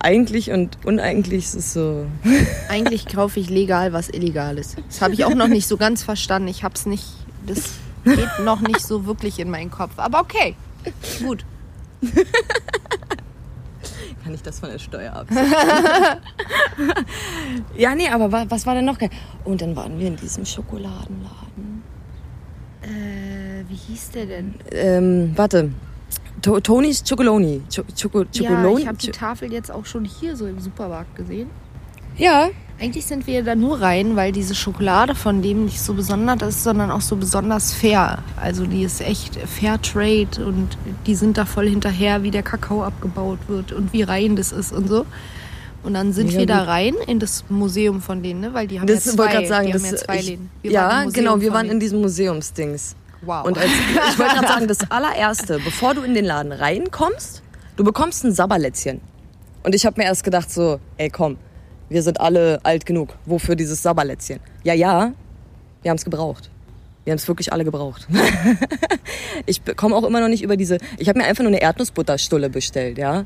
Eigentlich 0.00 0.50
und 0.50 0.78
uneigentlich 0.84 1.44
ist 1.44 1.54
es 1.54 1.72
so. 1.72 2.06
Eigentlich 2.68 3.06
kaufe 3.06 3.38
ich 3.40 3.48
legal 3.50 3.92
was 3.92 4.08
Illegales. 4.08 4.76
Das 4.88 5.00
habe 5.02 5.14
ich 5.14 5.24
auch 5.24 5.34
noch 5.34 5.48
nicht 5.48 5.66
so 5.66 5.76
ganz 5.76 6.02
verstanden. 6.02 6.48
Ich 6.48 6.64
habe 6.64 6.74
es 6.74 6.86
nicht. 6.86 7.04
Das 7.46 7.70
geht 8.04 8.28
noch 8.44 8.60
nicht 8.60 8.80
so 8.80 9.06
wirklich 9.06 9.38
in 9.38 9.50
meinen 9.50 9.70
Kopf. 9.70 9.92
Aber 9.98 10.20
okay. 10.20 10.54
Gut. 11.22 11.44
Kann 14.24 14.34
ich 14.34 14.42
das 14.42 14.60
von 14.60 14.70
der 14.70 14.78
Steuer 14.78 15.12
ab? 15.14 15.26
ja, 17.76 17.94
nee, 17.94 18.08
aber 18.08 18.30
wa- 18.32 18.44
was 18.48 18.66
war 18.66 18.74
denn 18.74 18.84
noch? 18.84 18.98
Und 19.44 19.62
dann 19.62 19.74
waren 19.76 19.98
wir 19.98 20.06
in 20.08 20.16
diesem 20.16 20.44
Schokoladenladen. 20.44 21.82
Äh, 22.82 23.64
wie 23.68 23.74
hieß 23.76 24.10
der 24.10 24.26
denn? 24.26 24.54
Ähm, 24.72 25.32
warte. 25.36 25.70
To 26.42 26.60
Tonys 26.60 27.02
Chocoloni. 27.06 27.62
Cho 27.68 27.82
Choco 28.00 28.24
Ja, 28.32 28.78
ich 28.78 28.86
habe 28.86 28.98
die 28.98 29.10
Tafel 29.10 29.52
jetzt 29.52 29.70
auch 29.70 29.84
schon 29.84 30.04
hier 30.04 30.36
so 30.36 30.46
im 30.46 30.60
Supermarkt 30.60 31.14
gesehen. 31.16 31.48
ja, 32.16 32.48
Eigentlich 32.80 33.04
sind 33.04 33.26
wir 33.26 33.42
da 33.42 33.54
nur 33.54 33.82
rein, 33.82 34.16
weil 34.16 34.32
diese 34.32 34.54
Schokolade 34.54 35.14
von 35.14 35.42
dem 35.42 35.66
nicht 35.66 35.82
so 35.82 35.92
besonders 35.92 36.40
ist, 36.40 36.64
sondern 36.64 36.90
auch 36.90 37.02
so 37.02 37.14
besonders 37.16 37.74
fair. 37.74 38.20
Also 38.40 38.64
die 38.64 38.84
ist 38.84 39.02
echt 39.02 39.36
Fair 39.36 39.80
Trade 39.82 40.46
und 40.46 40.78
die 41.06 41.14
sind 41.14 41.36
da 41.36 41.44
voll 41.44 41.68
hinterher, 41.68 42.22
wie 42.22 42.30
der 42.30 42.42
Kakao 42.42 42.82
abgebaut 42.82 43.38
wird 43.48 43.72
und 43.72 43.92
wie 43.92 44.00
rein 44.02 44.34
das 44.34 44.50
ist 44.50 44.72
und 44.72 44.88
so. 44.88 45.04
Und 45.82 45.92
dann 45.92 46.14
sind 46.14 46.28
Mega 46.28 46.38
wir 46.38 46.46
da 46.46 46.62
rein 46.64 46.94
in 47.06 47.18
das 47.18 47.44
Museum 47.50 48.00
von 48.00 48.22
denen, 48.22 48.40
ne? 48.40 48.54
weil 48.54 48.66
die 48.66 48.80
haben 48.80 48.86
Das 48.86 49.04
ja 49.04 49.12
zwei, 49.12 49.34
wollte 49.34 49.46
sagen, 49.46 49.66
die 49.66 49.72
das, 49.72 49.82
haben 49.84 49.90
ja 49.92 49.96
zwei 49.98 50.18
ich, 50.18 50.26
Läden. 50.28 50.50
Wir 50.62 50.70
ja, 50.72 51.04
genau, 51.04 51.40
wir 51.40 51.52
waren 51.52 51.68
in 51.68 51.80
diesem 51.80 52.00
Museumsdings. 52.00 52.96
Wow. 53.22 53.46
Und 53.46 53.58
als, 53.58 53.70
ich 54.12 54.18
wollte 54.18 54.34
gerade 54.34 54.48
sagen, 54.48 54.68
das 54.68 54.90
allererste, 54.90 55.58
bevor 55.64 55.94
du 55.94 56.02
in 56.02 56.14
den 56.14 56.24
Laden 56.24 56.52
reinkommst, 56.52 57.42
du 57.76 57.84
bekommst 57.84 58.24
ein 58.24 58.32
Sabberlätzchen. 58.32 59.00
Und 59.62 59.74
ich 59.74 59.84
habe 59.84 60.00
mir 60.00 60.06
erst 60.06 60.24
gedacht 60.24 60.50
so, 60.50 60.80
ey 60.96 61.10
komm, 61.10 61.36
wir 61.88 62.02
sind 62.02 62.20
alle 62.20 62.60
alt 62.62 62.86
genug. 62.86 63.16
Wofür 63.26 63.56
dieses 63.56 63.82
Sabberlätzchen? 63.82 64.40
Ja, 64.62 64.74
ja, 64.74 65.12
wir 65.82 65.90
haben 65.90 65.98
es 65.98 66.04
gebraucht. 66.04 66.50
Wir 67.04 67.12
haben 67.12 67.18
es 67.18 67.26
wirklich 67.28 67.52
alle 67.52 67.64
gebraucht. 67.64 68.06
ich 69.46 69.62
komme 69.76 69.96
auch 69.96 70.04
immer 70.04 70.20
noch 70.20 70.28
nicht 70.28 70.42
über 70.42 70.56
diese. 70.56 70.78
Ich 70.98 71.08
habe 71.08 71.18
mir 71.18 71.24
einfach 71.24 71.42
nur 71.42 71.50
eine 71.50 71.60
Erdnussbutterstulle 71.60 72.50
bestellt, 72.50 72.98
ja. 72.98 73.24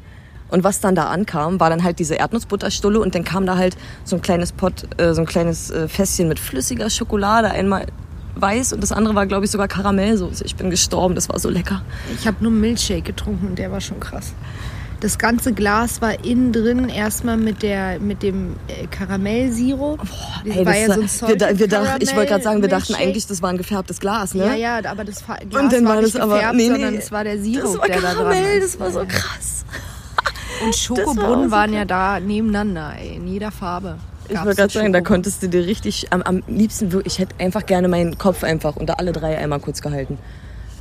Und 0.50 0.62
was 0.62 0.80
dann 0.80 0.94
da 0.94 1.06
ankam, 1.06 1.58
war 1.58 1.70
dann 1.70 1.82
halt 1.82 1.98
diese 1.98 2.14
Erdnussbutterstulle 2.14 3.00
und 3.00 3.14
dann 3.14 3.24
kam 3.24 3.46
da 3.46 3.56
halt 3.56 3.76
so 4.04 4.16
ein 4.16 4.22
kleines 4.22 4.52
Pott, 4.52 4.86
äh, 5.00 5.12
so 5.12 5.22
ein 5.22 5.26
kleines 5.26 5.70
äh, 5.70 5.88
Fässchen 5.88 6.28
mit 6.28 6.38
flüssiger 6.38 6.90
Schokolade, 6.90 7.50
einmal 7.50 7.86
weiß 8.36 8.72
und 8.72 8.82
das 8.82 8.92
andere 8.92 9.14
war, 9.14 9.26
glaube 9.26 9.44
ich, 9.44 9.50
sogar 9.50 9.68
Karamellsoße. 9.68 10.44
Ich 10.44 10.56
bin 10.56 10.70
gestorben, 10.70 11.14
das 11.14 11.28
war 11.28 11.38
so 11.38 11.48
lecker. 11.50 11.82
Ich 12.18 12.26
habe 12.26 12.38
nur 12.40 12.50
einen 12.52 12.60
Milkshake 12.60 13.02
getrunken 13.02 13.48
und 13.48 13.58
der 13.58 13.70
war 13.72 13.80
schon 13.80 14.00
krass. 14.00 14.32
Das 15.00 15.18
ganze 15.18 15.52
Glas 15.52 16.00
war 16.00 16.24
innen 16.24 16.52
drin 16.52 16.88
erstmal 16.88 17.36
mit, 17.36 17.62
der, 17.62 18.00
mit 18.00 18.22
dem 18.22 18.56
äh, 18.68 18.86
Karamellsirup. 18.86 20.00
das 20.46 20.56
Ey, 20.56 20.64
war 20.64 20.72
das 20.72 20.80
ja 20.82 20.88
war- 20.88 20.94
so 21.08 21.26
ein 21.26 21.28
wir, 21.30 21.36
da- 21.36 21.58
wir 21.58 21.68
dachten, 21.68 22.02
ich 22.02 22.16
wollte 22.16 22.30
gerade 22.30 22.44
sagen, 22.44 22.62
wir 22.62 22.68
dachten 22.70 22.94
eigentlich, 22.94 23.26
das 23.26 23.42
war 23.42 23.50
ein 23.50 23.58
gefärbtes 23.58 24.00
Glas, 24.00 24.32
ne? 24.34 24.46
Ja, 24.46 24.54
ja, 24.80 24.90
aber 24.90 25.04
das 25.04 25.22
Glas 25.26 25.62
Und 25.62 25.72
dann 25.72 25.84
war 25.84 25.96
war 25.96 26.02
nicht 26.02 26.14
das 26.14 26.20
aber- 26.22 26.34
gefärbt, 26.36 26.56
nee, 26.56 26.62
nee. 26.68 26.70
sondern 26.70 26.94
es 26.94 27.12
war 27.12 27.24
der 27.24 27.38
Sirup, 27.38 27.64
das 27.64 27.78
war 27.78 27.86
der 27.88 27.96
da 28.00 28.14
dran 28.14 28.16
Karamell, 28.16 28.58
ist. 28.58 28.74
das 28.74 28.80
war 28.80 28.90
so 28.92 29.00
krass. 29.06 29.64
Und 30.62 30.66
war 30.68 30.72
Schokobrunnen 30.72 31.44
so 31.46 31.50
waren 31.50 31.72
ja 31.74 31.84
da 31.84 32.18
nebeneinander, 32.20 32.94
ey, 32.98 33.16
in 33.16 33.26
jeder 33.26 33.50
Farbe. 33.50 33.96
Ich 34.28 34.36
wollte 34.42 34.56
gerade 34.56 34.72
sagen, 34.72 34.92
da 34.92 35.00
konntest 35.00 35.42
du 35.42 35.48
dir 35.48 35.66
richtig, 35.66 36.06
am, 36.12 36.22
am 36.22 36.42
liebsten, 36.48 36.92
wirklich- 36.92 37.14
ich 37.14 37.18
hätte 37.18 37.34
einfach 37.38 37.66
gerne 37.66 37.88
meinen 37.88 38.16
Kopf 38.18 38.42
einfach 38.44 38.76
unter 38.76 38.98
alle 38.98 39.12
drei 39.12 39.36
einmal 39.38 39.60
kurz 39.60 39.82
gehalten. 39.82 40.18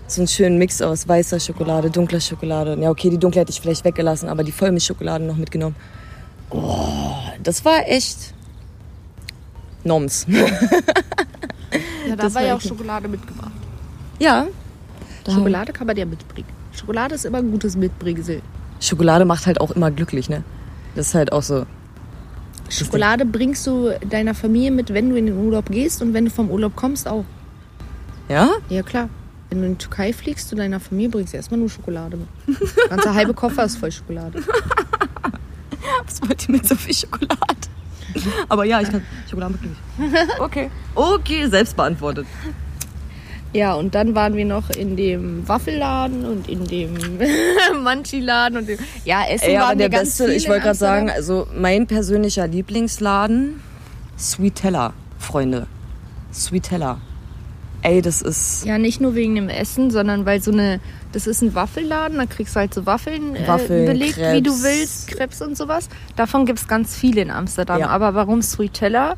So 0.07 0.21
einen 0.21 0.27
schönen 0.27 0.57
Mix 0.57 0.81
aus 0.81 1.07
weißer 1.07 1.39
Schokolade, 1.39 1.89
dunkler 1.89 2.19
Schokolade. 2.21 2.77
Ja, 2.81 2.89
okay, 2.89 3.09
die 3.09 3.17
dunkle 3.17 3.41
hätte 3.41 3.51
ich 3.51 3.59
vielleicht 3.61 3.83
weggelassen, 3.85 4.29
aber 4.29 4.43
die 4.43 4.51
Vollmilchschokolade 4.51 5.23
noch 5.25 5.37
mitgenommen. 5.37 5.75
Oh, 6.49 7.15
das 7.41 7.63
war 7.65 7.87
echt 7.87 8.33
Noms. 9.83 10.25
Ja, 12.07 12.15
da 12.17 12.23
das 12.23 12.35
war 12.35 12.43
ja 12.43 12.55
auch 12.55 12.61
Schokolade 12.61 13.07
mitgebracht. 13.07 13.51
ja. 14.19 14.45
Schokolade 15.27 15.71
kann 15.73 15.87
man 15.87 15.95
ja 15.97 16.05
mitbringen. 16.05 16.47
Schokolade 16.73 17.15
ist 17.15 17.23
immer 17.25 17.37
ein 17.39 17.49
gutes 17.49 17.75
Mitbringsel. 17.77 18.41
Schokolade 18.81 19.23
macht 19.25 19.47
halt 19.47 19.59
auch 19.61 19.71
immer 19.71 19.89
glücklich, 19.89 20.29
ne? 20.29 20.43
Das 20.95 21.07
ist 21.07 21.15
halt 21.15 21.31
auch 21.31 21.41
so. 21.41 21.65
Schokolade 22.69 23.25
bringst 23.25 23.67
du 23.67 23.91
deiner 24.09 24.33
Familie 24.33 24.71
mit, 24.71 24.93
wenn 24.93 25.09
du 25.09 25.15
in 25.15 25.27
den 25.27 25.37
Urlaub 25.37 25.69
gehst 25.69 26.01
und 26.01 26.13
wenn 26.13 26.25
du 26.25 26.31
vom 26.31 26.49
Urlaub 26.49 26.75
kommst 26.75 27.07
auch. 27.07 27.25
Ja? 28.29 28.49
Ja, 28.69 28.81
klar. 28.81 29.09
Wenn 29.49 29.61
du 29.61 29.67
in 29.67 29.71
die 29.73 29.77
Türkei 29.77 30.13
fliegst, 30.13 30.49
zu 30.49 30.55
deiner 30.55 30.79
Familie 30.79 31.09
bringst 31.09 31.33
du 31.33 31.37
erstmal 31.37 31.59
nur 31.59 31.69
Schokolade 31.69 32.17
mit. 32.17 32.27
Der 32.77 32.87
ganze 32.89 33.13
halbe 33.13 33.33
Koffer 33.33 33.65
ist 33.65 33.77
voll 33.77 33.91
Schokolade. 33.91 34.41
Was 36.05 36.21
wollt 36.21 36.47
ihr 36.47 36.55
mit 36.55 36.67
so 36.67 36.75
viel 36.75 36.93
Schokolade? 36.93 37.37
Aber 38.49 38.63
ja, 38.65 38.81
ich 38.81 38.89
kann 38.89 39.03
Schokolade 39.29 39.53
mitnehmen. 39.53 39.77
Okay. 40.39 40.71
Okay, 40.95 41.47
selbst 41.47 41.75
beantwortet. 41.75 42.25
Ja, 43.53 43.75
und 43.75 43.93
dann 43.93 44.15
waren 44.15 44.35
wir 44.35 44.45
noch 44.45 44.71
in 44.71 44.97
dem 44.97 45.47
Waffelladen 45.47 46.25
und 46.25 46.49
in 46.49 46.65
dem 46.65 46.97
Manchi-Laden 47.83 48.57
und 48.57 48.67
dem. 48.67 48.79
Ja, 49.05 49.25
Essen 49.29 49.53
waren 49.53 49.77
der 49.77 49.91
wir 49.91 49.99
beste, 49.99 50.33
ich 50.33 50.49
wollte 50.49 50.63
gerade 50.63 50.77
sagen, 50.77 51.09
also 51.11 51.47
mein 51.55 51.85
persönlicher 51.85 52.47
Lieblingsladen, 52.47 53.61
Sweet 54.17 54.55
Teller, 54.55 54.93
Freunde. 55.19 55.67
Sweet 56.33 56.63
Teller. 56.63 56.99
Ey, 57.83 58.01
das 58.01 58.21
ist. 58.21 58.65
Ja, 58.65 58.77
nicht 58.77 59.01
nur 59.01 59.13
wegen 59.13 59.35
dem 59.35 59.49
Essen, 59.49 59.91
sondern 59.91 60.25
weil 60.25 60.41
so 60.41 60.51
eine. 60.51 60.79
Das 61.11 61.27
ist 61.27 61.43
ein 61.43 61.53
Waffelladen, 61.53 62.17
da 62.17 62.25
kriegst 62.25 62.55
du 62.55 62.59
halt 62.61 62.73
so 62.73 62.87
Waffeln, 62.87 63.35
Waffeln, 63.45 63.83
äh, 63.83 63.85
belegt, 63.85 64.17
wie 64.17 64.41
du 64.41 64.63
willst, 64.63 65.09
Krebs 65.09 65.43
und 65.43 65.55
sowas. 65.55 65.89
Davon 66.15 66.47
gibt 66.47 66.57
es 66.57 66.67
ganz 66.67 66.95
viele 66.95 67.21
in 67.21 67.29
Amsterdam. 67.29 67.81
Ja. 67.81 67.89
Aber 67.89 68.15
warum 68.15 68.41
Sweet 68.41 68.73
Teller? 68.73 69.15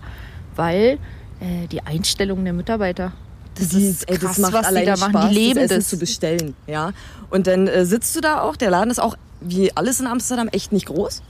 Weil 0.58 0.98
äh, 1.40 1.68
die 1.72 1.84
Einstellung 1.84 2.44
der 2.44 2.52
Mitarbeiter. 2.52 3.14
Das 3.56 3.70
die, 3.70 3.88
ist 3.88 4.10
ey, 4.10 4.18
krass, 4.18 4.36
das 4.36 4.40
macht 4.40 4.54
was 4.54 4.62
die 4.62 4.68
allein 4.68 4.86
da 4.86 4.98
machen. 4.98 5.12
Spaß, 5.12 5.30
die 5.30 5.36
leben 5.36 5.56
das 5.56 5.64
Essen 5.66 5.78
das. 5.78 5.88
zu 5.90 5.98
bestellen, 5.98 6.56
ja. 6.68 6.92
Und 7.30 7.48
dann 7.48 7.68
äh, 7.68 7.86
sitzt 7.86 8.16
du 8.16 8.22
da 8.22 8.42
auch. 8.42 8.56
Der 8.56 8.70
Laden 8.70 8.92
ist 8.92 9.00
auch 9.00 9.16
wie 9.42 9.76
alles 9.76 10.00
in 10.00 10.08
Amsterdam 10.08 10.48
echt 10.50 10.72
nicht 10.72 10.88
groß, 10.88 11.22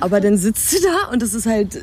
aber 0.00 0.20
dann 0.20 0.36
sitzt 0.36 0.72
du 0.72 0.76
da 0.82 1.12
und 1.12 1.22
es 1.22 1.34
ist 1.34 1.46
halt. 1.46 1.78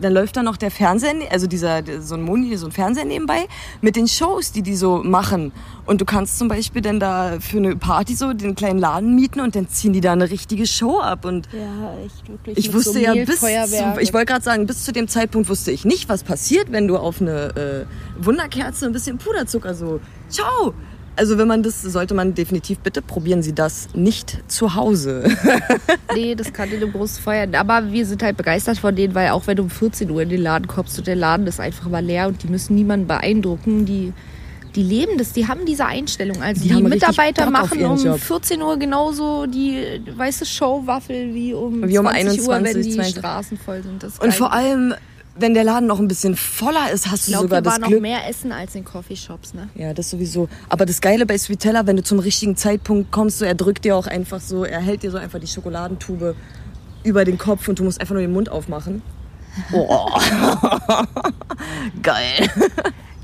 Dann 0.00 0.12
läuft 0.14 0.36
da 0.36 0.42
noch 0.42 0.56
der 0.56 0.70
Fernseher, 0.70 1.14
also 1.30 1.46
dieser 1.46 1.82
so 2.00 2.14
ein 2.14 2.22
Moni, 2.22 2.56
so 2.56 2.66
ein 2.66 2.72
Fernseher 2.72 3.04
nebenbei 3.04 3.46
mit 3.80 3.94
den 3.96 4.08
Shows, 4.08 4.50
die 4.52 4.62
die 4.62 4.74
so 4.74 5.02
machen. 5.04 5.52
Und 5.84 6.00
du 6.00 6.04
kannst 6.04 6.38
zum 6.38 6.48
Beispiel 6.48 6.80
dann 6.82 6.98
da 6.98 7.38
für 7.40 7.58
eine 7.58 7.76
Party 7.76 8.14
so 8.14 8.32
den 8.32 8.54
kleinen 8.54 8.78
Laden 8.78 9.14
mieten 9.14 9.40
und 9.40 9.54
dann 9.54 9.68
ziehen 9.68 9.92
die 9.92 10.00
da 10.00 10.12
eine 10.12 10.30
richtige 10.30 10.66
Show 10.66 10.98
ab 11.00 11.24
und 11.24 11.48
Ja, 11.52 11.94
echt 12.04 12.28
wirklich. 12.28 12.58
ich 12.58 12.72
wusste 12.72 12.92
so 12.92 12.98
ja 12.98 13.12
bis 13.24 13.40
zu, 13.40 13.46
ich 14.00 14.12
wollte 14.12 14.26
gerade 14.26 14.44
sagen, 14.44 14.66
bis 14.66 14.84
zu 14.84 14.92
dem 14.92 15.08
Zeitpunkt 15.08 15.48
wusste 15.48 15.70
ich 15.70 15.84
nicht, 15.84 16.08
was 16.08 16.24
passiert, 16.24 16.72
wenn 16.72 16.88
du 16.88 16.96
auf 16.96 17.20
eine 17.20 17.86
äh, 18.18 18.24
Wunderkerze 18.24 18.86
ein 18.86 18.92
bisschen 18.92 19.18
Puderzucker 19.18 19.74
so, 19.74 20.00
ciao. 20.28 20.74
Also 21.14 21.36
wenn 21.36 21.46
man 21.46 21.62
das, 21.62 21.82
sollte 21.82 22.14
man 22.14 22.34
definitiv, 22.34 22.78
bitte 22.78 23.02
probieren 23.02 23.42
Sie 23.42 23.54
das 23.54 23.88
nicht 23.94 24.38
zu 24.48 24.74
Hause. 24.74 25.24
Nee, 26.14 26.34
das 26.34 26.52
kann 26.52 26.70
in 26.70 26.76
einem 26.76 26.92
großen 26.92 27.22
Feuer. 27.22 27.46
Aber 27.54 27.90
wir 27.90 28.04
sind 28.04 28.22
halt 28.22 28.36
begeistert 28.36 28.76
von 28.76 28.94
denen, 28.94 29.14
weil 29.14 29.30
auch 29.30 29.46
wenn 29.46 29.56
du 29.56 29.62
um 29.62 29.70
14 29.70 30.10
Uhr 30.10 30.20
in 30.20 30.28
den 30.28 30.42
Laden 30.42 30.66
kommst 30.66 30.98
und 30.98 31.06
der 31.06 31.16
Laden 31.16 31.46
ist 31.46 31.58
einfach 31.58 31.88
mal 31.88 32.04
leer 32.04 32.28
und 32.28 32.42
die 32.42 32.48
müssen 32.48 32.74
niemanden 32.74 33.06
beeindrucken, 33.06 33.86
die, 33.86 34.12
die 34.74 34.82
leben 34.82 35.16
das, 35.16 35.32
die 35.32 35.48
haben 35.48 35.64
diese 35.64 35.86
Einstellung. 35.86 36.42
Also 36.42 36.62
Die 36.62 36.68
die, 36.68 36.82
Mitarbeiter 36.82 37.48
machen 37.48 37.82
um 37.86 37.96
Job. 37.96 38.20
14 38.20 38.60
Uhr 38.60 38.78
genauso 38.78 39.46
die 39.46 40.02
weiße 40.14 40.44
Showwaffel 40.44 41.32
wie 41.32 41.54
um, 41.54 41.88
Wie 41.88 41.98
um 41.98 42.06
20 42.06 42.42
Uhr, 42.42 42.48
wenn 42.48 42.66
21, 42.66 42.84
die 42.84 42.94
20. 42.94 43.18
Straßen 43.18 43.58
voll 43.58 43.82
sind. 43.82 44.04
Und 44.04 44.34
vor 44.34 44.52
allem, 44.52 44.94
wenn 45.34 45.54
der 45.54 45.64
Laden 45.64 45.86
noch 45.88 45.98
ein 45.98 46.08
bisschen 46.08 46.36
voller 46.36 46.90
ist, 46.90 47.10
hast 47.10 47.20
ich 47.20 47.26
du 47.26 47.30
glaube, 47.32 47.44
sogar 47.46 47.58
wir 47.58 47.62
das 47.62 47.72
waren 47.72 47.80
noch 47.82 47.88
Glück. 47.88 48.02
mehr 48.02 48.28
essen 48.28 48.52
als 48.52 48.74
in 48.74 48.84
Coffeeshops, 48.84 49.54
ne? 49.54 49.68
Ja, 49.74 49.94
das 49.94 50.10
sowieso. 50.10 50.48
Aber 50.68 50.84
das 50.84 51.00
Geile 51.00 51.24
bei 51.26 51.38
Sweet 51.38 51.60
Teller, 51.60 51.86
wenn 51.86 51.96
du 51.96 52.02
zum 52.02 52.18
richtigen 52.18 52.56
Zeitpunkt 52.56 53.10
kommst, 53.12 53.38
so 53.38 53.44
er 53.44 53.54
drückt 53.54 53.84
dir 53.84 53.96
auch 53.96 54.06
einfach 54.06 54.40
so, 54.40 54.64
er 54.64 54.80
hält 54.80 55.02
dir 55.02 55.10
so 55.10 55.16
einfach 55.18 55.38
die 55.40 55.46
Schokoladentube 55.46 56.34
über 57.04 57.24
den 57.24 57.38
Kopf 57.38 57.66
und 57.68 57.78
du 57.78 57.84
musst 57.84 58.00
einfach 58.00 58.12
nur 58.14 58.22
den 58.22 58.32
Mund 58.32 58.50
aufmachen. 58.50 59.02
Boah. 59.70 60.20
Geil. 62.02 62.50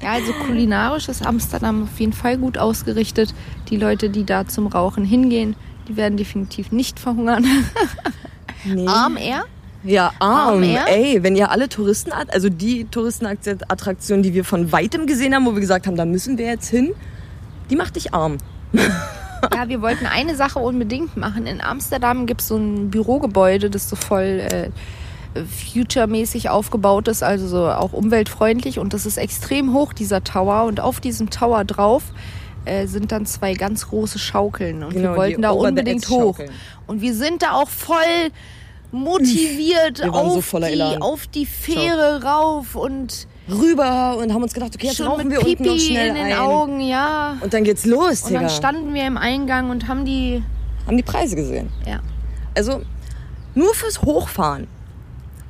Ja, 0.03 0.13
also 0.13 0.33
kulinarisch 0.47 1.09
ist 1.09 1.25
Amsterdam 1.27 1.85
auf 1.85 1.99
jeden 2.01 2.13
Fall 2.13 2.39
gut 2.39 2.59
ausgerichtet. 2.59 3.35
Die 3.69 3.77
Leute, 3.77 4.11
die 4.11 4.25
da 4.25 4.47
zum 4.47 4.67
Rauchen 4.67 5.05
hingehen, 5.05 5.57
die 5.89 5.97
werden 5.97 6.17
definitiv 6.17 6.73
nicht 6.73 6.99
verhungern. 6.99 7.45
Nee. 8.65 8.89
Arm 8.89 9.17
eher? 9.17 9.45
Ja, 9.85 10.13
arm. 10.19 10.63
Ey, 10.63 11.23
wenn 11.23 11.37
ihr 11.37 11.51
alle 11.51 11.69
Touristen, 11.69 12.13
also 12.13 12.49
die 12.49 12.85
Touristenattraktionen, 12.85 14.23
die 14.23 14.35
wir 14.35 14.45
von 14.45 14.73
weitem 14.73 15.07
gesehen 15.07 15.35
haben, 15.35 15.47
wo 15.47 15.55
wir 15.55 15.61
gesagt 15.61 15.87
haben, 15.87 15.97
da 15.97 16.05
müssen 16.05 16.37
wir 16.37 16.47
jetzt 16.47 16.69
hin, 16.69 16.93
die 17.71 17.77
macht 17.77 17.97
dich 17.97 18.15
arm. 18.15 18.39
Ja, 19.55 19.69
wir 19.69 19.81
wollten 19.83 20.07
eine 20.07 20.35
Sache 20.35 20.59
unbedingt 20.59 21.17
machen. 21.17 21.47
In 21.47 21.61
Amsterdam 21.61 22.27
gibt 22.27 22.41
es 22.41 22.49
so 22.49 22.57
ein 22.57 22.91
Bürogebäude, 22.91 23.71
das 23.71 23.89
so 23.89 23.95
voll 23.95 24.43
äh, 24.51 24.71
future-mäßig 25.73 26.51
aufgebaut 26.51 27.09
ist, 27.09 27.23
also 27.23 27.47
so 27.47 27.69
auch 27.69 27.93
umweltfreundlich. 27.93 28.79
Und 28.79 28.95
das 28.95 29.07
ist 29.07 29.17
extrem 29.17 29.73
hoch, 29.73 29.93
dieser 29.93 30.25
Tower. 30.25 30.65
Und 30.65 30.81
auf 30.81 31.01
diesem 31.01 31.31
Tower 31.31 31.65
drauf 31.65 32.03
äh, 32.65 32.87
sind 32.87 33.13
dann 33.13 33.27
zwei 33.27 33.55
ganz 33.55 33.89
große 33.89 34.19
Schaukeln. 34.19 34.83
Und 34.83 34.95
Genau, 34.95 35.11
wir 35.11 35.17
wollten 35.17 35.43
da 35.43 35.51
unbedingt 35.51 36.09
hoch. 36.09 36.39
Und 36.87 37.01
wir 37.01 37.15
sind 37.15 37.43
da 37.43 37.53
auch 37.53 37.69
voll 37.69 37.97
motiviert 38.93 39.99
so 39.99 40.11
auf, 40.11 40.45
voller 40.45 40.71
die, 40.71 41.01
auf 41.01 41.27
die 41.27 41.47
Fähre 41.47 42.23
rauf 42.23 42.75
und 42.75 43.27
Rüber 43.51 44.19
und 44.19 44.33
haben 44.35 44.43
uns 44.43 44.53
gedacht, 44.53 44.75
okay, 44.75 44.89
jetzt 44.89 44.97
schon 44.97 45.07
rauchen 45.07 45.31
wir 45.31 45.39
unten 45.45 45.63
noch 45.65 45.73
Pipi 45.73 45.81
schnell 45.81 46.09
in 46.09 46.15
den 46.15 46.25
ein. 46.27 46.39
Augen, 46.39 46.81
ja. 46.81 47.37
Und 47.41 47.55
dann 47.55 47.65
geht's 47.65 47.85
los, 47.87 48.23
Und 48.23 48.31
Digga. 48.31 48.41
dann 48.41 48.51
standen 48.51 48.93
wir 48.95 49.07
im 49.07 49.17
Eingang 49.17 49.71
und 49.71 49.89
haben 49.89 50.05
die, 50.05 50.43
haben 50.87 50.97
die 50.97 51.03
Preise 51.03 51.37
gesehen. 51.37 51.71
ja. 51.87 52.01
Also 52.55 52.83
nur 53.55 53.73
fürs 53.75 54.03
Hochfahren. 54.03 54.67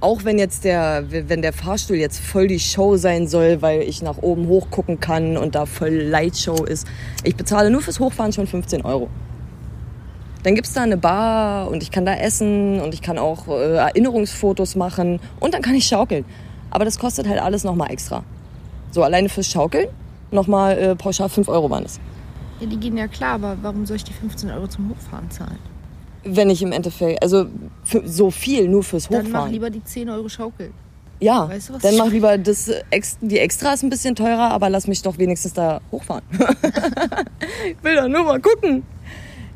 Auch 0.01 0.25
wenn 0.25 0.39
jetzt 0.39 0.63
der, 0.65 1.05
wenn 1.11 1.43
der 1.43 1.53
Fahrstuhl 1.53 1.97
jetzt 1.97 2.21
voll 2.21 2.47
die 2.47 2.61
Show 2.61 2.97
sein 2.97 3.27
soll, 3.27 3.63
weil 3.63 3.83
ich 3.83 4.01
nach 4.03 4.19
oben 4.19 4.47
hochgucken 4.47 5.01
kann 5.01 5.37
und 5.37 5.55
da 5.57 5.67
voll 5.67 5.89
Lightshow 5.91 6.65
ist. 6.65 6.87
Ich 7.25 7.35
bezahle 7.35 7.71
nur 7.71 7.81
fürs 7.81 7.99
Hochfahren 7.99 8.33
schon 8.33 8.47
15 8.47 8.85
Euro. 8.85 9.09
Dann 10.49 10.55
gibt's 10.55 10.73
da 10.73 10.81
eine 10.81 10.97
Bar 10.97 11.69
und 11.69 11.83
ich 11.83 11.91
kann 11.91 12.07
da 12.07 12.15
essen 12.15 12.81
und 12.81 12.95
ich 12.95 13.03
kann 13.03 13.19
auch 13.19 13.49
äh, 13.49 13.75
Erinnerungsfotos 13.75 14.77
machen 14.77 15.21
und 15.41 15.53
dann 15.53 15.61
kann 15.61 15.75
ich 15.75 15.85
schaukeln. 15.85 16.25
Aber 16.71 16.87
das 16.87 16.99
kostet 16.99 17.29
halt 17.29 17.39
alles 17.39 17.65
nochmal 17.65 17.91
extra. 17.91 18.25
So 18.91 19.03
alleine 19.03 19.29
fürs 19.29 19.47
Schaukeln 19.47 19.89
nochmal 20.31 20.79
äh, 20.79 20.97
pauschal 20.97 21.29
5 21.29 21.49
Euro 21.49 21.69
waren 21.69 21.85
es. 21.85 22.01
Ja, 22.61 22.67
die 22.67 22.79
gehen 22.79 22.97
ja 22.97 23.09
klar, 23.09 23.35
aber 23.35 23.59
warum 23.61 23.85
soll 23.85 23.97
ich 23.97 24.05
die 24.05 24.15
15 24.15 24.51
Euro 24.51 24.67
zum 24.69 24.89
Hochfahren 24.89 25.31
zahlen? 25.31 25.59
Wenn 26.25 26.49
ich 26.49 26.63
im 26.63 26.73
Endeffekt, 26.73 27.23
also 27.23 27.45
für 27.85 28.09
so 28.09 28.31
viel 28.31 28.69
nur 28.69 28.83
fürs 28.83 29.07
Dann 29.09 29.25
mach 29.25 29.27
Hochfahren. 29.27 29.53
lieber 29.53 29.69
die 29.69 29.85
10 29.85 30.09
Euro 30.09 30.31
Schaukel. 30.31 30.71
ja, 31.21 31.47
Weißt 31.47 31.69
du, 31.69 31.77
dann 31.77 31.99
mach 31.99 32.09
lieber 32.09 32.39
das 32.39 32.71
die 33.21 33.39
Extra 33.39 33.75
ist 33.75 33.83
ein 33.83 33.91
bisschen 33.91 34.15
teurer, 34.15 34.51
aber 34.51 34.71
lass 34.71 34.87
mich 34.87 35.03
doch 35.03 35.19
wenigstens 35.19 35.53
da 35.53 35.83
hochfahren. 35.93 36.25
ich 37.69 37.85
will 37.85 37.97
doch 37.97 38.09
nur 38.09 38.25
mal 38.25 38.41
gucken. 38.41 38.83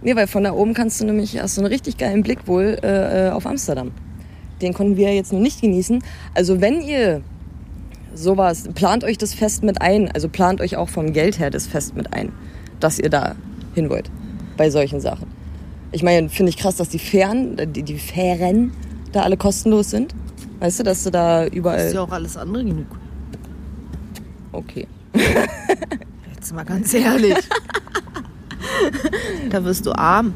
Nee, 0.03 0.17
weil 0.17 0.27
von 0.27 0.45
da 0.45 0.53
oben 0.53 0.75
kannst 0.75 1.01
du 1.01 1.05
nämlich, 1.05 1.41
hast 1.41 1.57
du 1.57 1.61
einen 1.61 1.73
richtig 1.73 1.97
geilen 1.97 2.23
Blick 2.23 2.47
wohl 2.47 2.79
äh, 2.83 3.29
äh, 3.29 3.31
auf 3.31 3.47
Amsterdam. 3.47 3.93
Den 4.61 4.75
konnten 4.75 4.97
wir 4.97 5.15
jetzt 5.15 5.33
noch 5.33 5.41
nicht 5.41 5.61
genießen. 5.61 6.03
Also 6.35 6.61
wenn 6.61 6.81
ihr 6.81 7.23
sowas, 8.15 8.69
plant 8.75 9.05
euch 9.05 9.19
das 9.19 9.35
Fest 9.35 9.63
mit 9.63 9.81
ein. 9.81 10.11
Also 10.13 10.29
plant 10.29 10.61
euch 10.61 10.77
auch 10.77 10.89
vom 10.89 11.13
Geld 11.13 11.39
her 11.39 11.51
das 11.51 11.67
Fest 11.67 11.97
mit 11.97 12.13
ein, 12.13 12.33
dass 12.81 12.99
ihr 12.99 13.11
da 13.11 13.35
hin 13.75 13.91
wollt. 13.91 14.11
Bei 14.57 14.71
solchen 14.71 15.01
Sachen. 15.01 15.27
Ich 15.93 16.03
meine, 16.03 16.29
finde 16.29 16.51
ich 16.51 16.57
krass, 16.57 16.77
dass 16.77 16.89
die 16.89 16.99
Fähren, 16.99 17.57
die, 17.73 17.83
die 17.83 17.99
Fähren 17.99 18.73
da 19.13 19.23
alle 19.23 19.37
kostenlos 19.37 19.91
sind. 19.91 20.15
Weißt 20.61 20.81
du, 20.81 20.85
dass 20.85 21.05
du 21.05 21.11
da 21.11 21.47
überall. 21.47 21.87
Ist 21.87 21.95
ja 21.95 22.03
auch 22.03 22.13
alles 22.13 22.37
andere 22.37 22.65
genug. 22.65 22.87
Okay. 24.53 24.87
Jetzt 26.35 26.55
mal 26.55 26.65
ganz 26.65 26.95
ehrlich. 26.95 27.37
da 29.51 29.65
wirst 29.65 29.87
du 29.87 29.93
arm. 29.93 30.35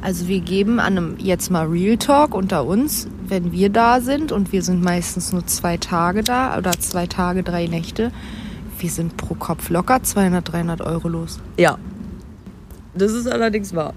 Also 0.00 0.28
wir 0.28 0.40
geben 0.40 0.78
an 0.78 0.96
einem, 0.96 1.16
jetzt 1.18 1.50
mal 1.50 1.66
Real 1.66 1.96
Talk 1.96 2.34
unter 2.34 2.64
uns, 2.64 3.08
wenn 3.26 3.52
wir 3.52 3.68
da 3.68 4.00
sind 4.00 4.30
und 4.30 4.52
wir 4.52 4.62
sind 4.62 4.82
meistens 4.82 5.32
nur 5.32 5.46
zwei 5.46 5.76
Tage 5.76 6.22
da 6.22 6.56
oder 6.56 6.70
zwei 6.72 7.06
Tage, 7.06 7.42
drei 7.42 7.66
Nächte, 7.66 8.12
wir 8.78 8.90
sind 8.90 9.16
pro 9.16 9.34
Kopf 9.34 9.70
locker 9.70 10.02
200, 10.02 10.52
300 10.52 10.80
Euro 10.82 11.08
los. 11.08 11.40
Ja. 11.56 11.78
Das 12.94 13.12
ist 13.12 13.26
allerdings 13.26 13.74
wahr. 13.74 13.92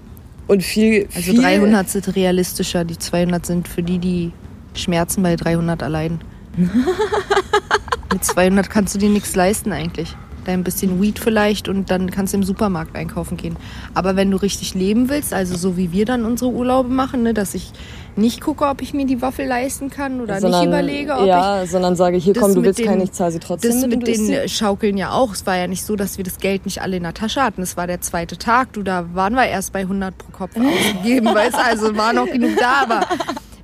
Und 0.48 0.62
viel. 0.62 1.08
Also 1.14 1.32
viel, 1.32 1.40
300 1.40 1.88
sind 1.88 2.16
realistischer, 2.16 2.84
die 2.84 2.98
200 2.98 3.46
sind 3.46 3.68
für 3.68 3.82
die, 3.82 3.98
die 3.98 4.32
schmerzen 4.74 5.22
bei 5.22 5.36
300 5.36 5.82
allein. 5.82 6.20
Mit 8.12 8.24
200 8.24 8.68
kannst 8.68 8.94
du 8.94 8.98
dir 8.98 9.08
nichts 9.08 9.34
leisten 9.34 9.72
eigentlich. 9.72 10.16
Dein 10.44 10.64
bisschen 10.64 11.00
Weed 11.00 11.18
vielleicht 11.20 11.68
und 11.68 11.90
dann 11.90 12.10
kannst 12.10 12.32
du 12.32 12.38
im 12.38 12.42
Supermarkt 12.42 12.96
einkaufen 12.96 13.36
gehen. 13.36 13.56
Aber 13.94 14.16
wenn 14.16 14.30
du 14.30 14.36
richtig 14.36 14.74
leben 14.74 15.08
willst, 15.08 15.32
also 15.32 15.56
so 15.56 15.76
wie 15.76 15.92
wir 15.92 16.04
dann 16.04 16.24
unsere 16.24 16.50
Urlaube 16.50 16.88
machen, 16.88 17.22
ne, 17.22 17.32
dass 17.32 17.54
ich 17.54 17.70
nicht 18.16 18.40
gucke, 18.40 18.66
ob 18.66 18.82
ich 18.82 18.92
mir 18.92 19.06
die 19.06 19.22
Waffel 19.22 19.46
leisten 19.46 19.88
kann 19.88 20.20
oder 20.20 20.40
sondern, 20.40 20.60
nicht 20.60 20.68
überlege, 20.68 21.14
ob 21.16 21.26
Ja, 21.26 21.64
sondern 21.64 21.96
sage, 21.96 22.16
hier 22.16 22.34
komm, 22.34 22.54
du 22.54 22.62
willst 22.62 22.78
den- 22.80 22.86
keine, 22.86 23.04
ich 23.04 23.12
zahle 23.12 23.30
sie 23.32 23.38
ich 23.38 23.44
trotzdem. 23.44 23.70
das 23.70 23.86
mit 23.86 24.06
den. 24.06 24.48
Schaukeln 24.48 24.96
ja 24.96 25.12
auch. 25.12 25.32
Es 25.32 25.46
war 25.46 25.56
ja 25.56 25.66
nicht 25.66 25.84
so, 25.84 25.96
dass 25.96 26.18
wir 26.18 26.24
das 26.24 26.38
Geld 26.38 26.64
nicht 26.66 26.82
alle 26.82 26.96
in 26.96 27.04
der 27.04 27.14
Tasche 27.14 27.42
hatten. 27.42 27.62
Es 27.62 27.76
war 27.76 27.86
der 27.86 28.00
zweite 28.00 28.36
Tag. 28.36 28.72
Du, 28.72 28.82
da 28.82 29.06
waren 29.14 29.34
wir 29.34 29.46
erst 29.46 29.72
bei 29.72 29.80
100 29.80 30.16
pro 30.18 30.30
Kopf 30.32 30.52
ausgegeben, 30.56 31.26
weißt 31.34 31.54
du, 31.54 31.64
also 31.64 31.96
war 31.96 32.12
noch 32.12 32.26
genug 32.26 32.50
da, 32.58 32.82
aber 32.82 33.06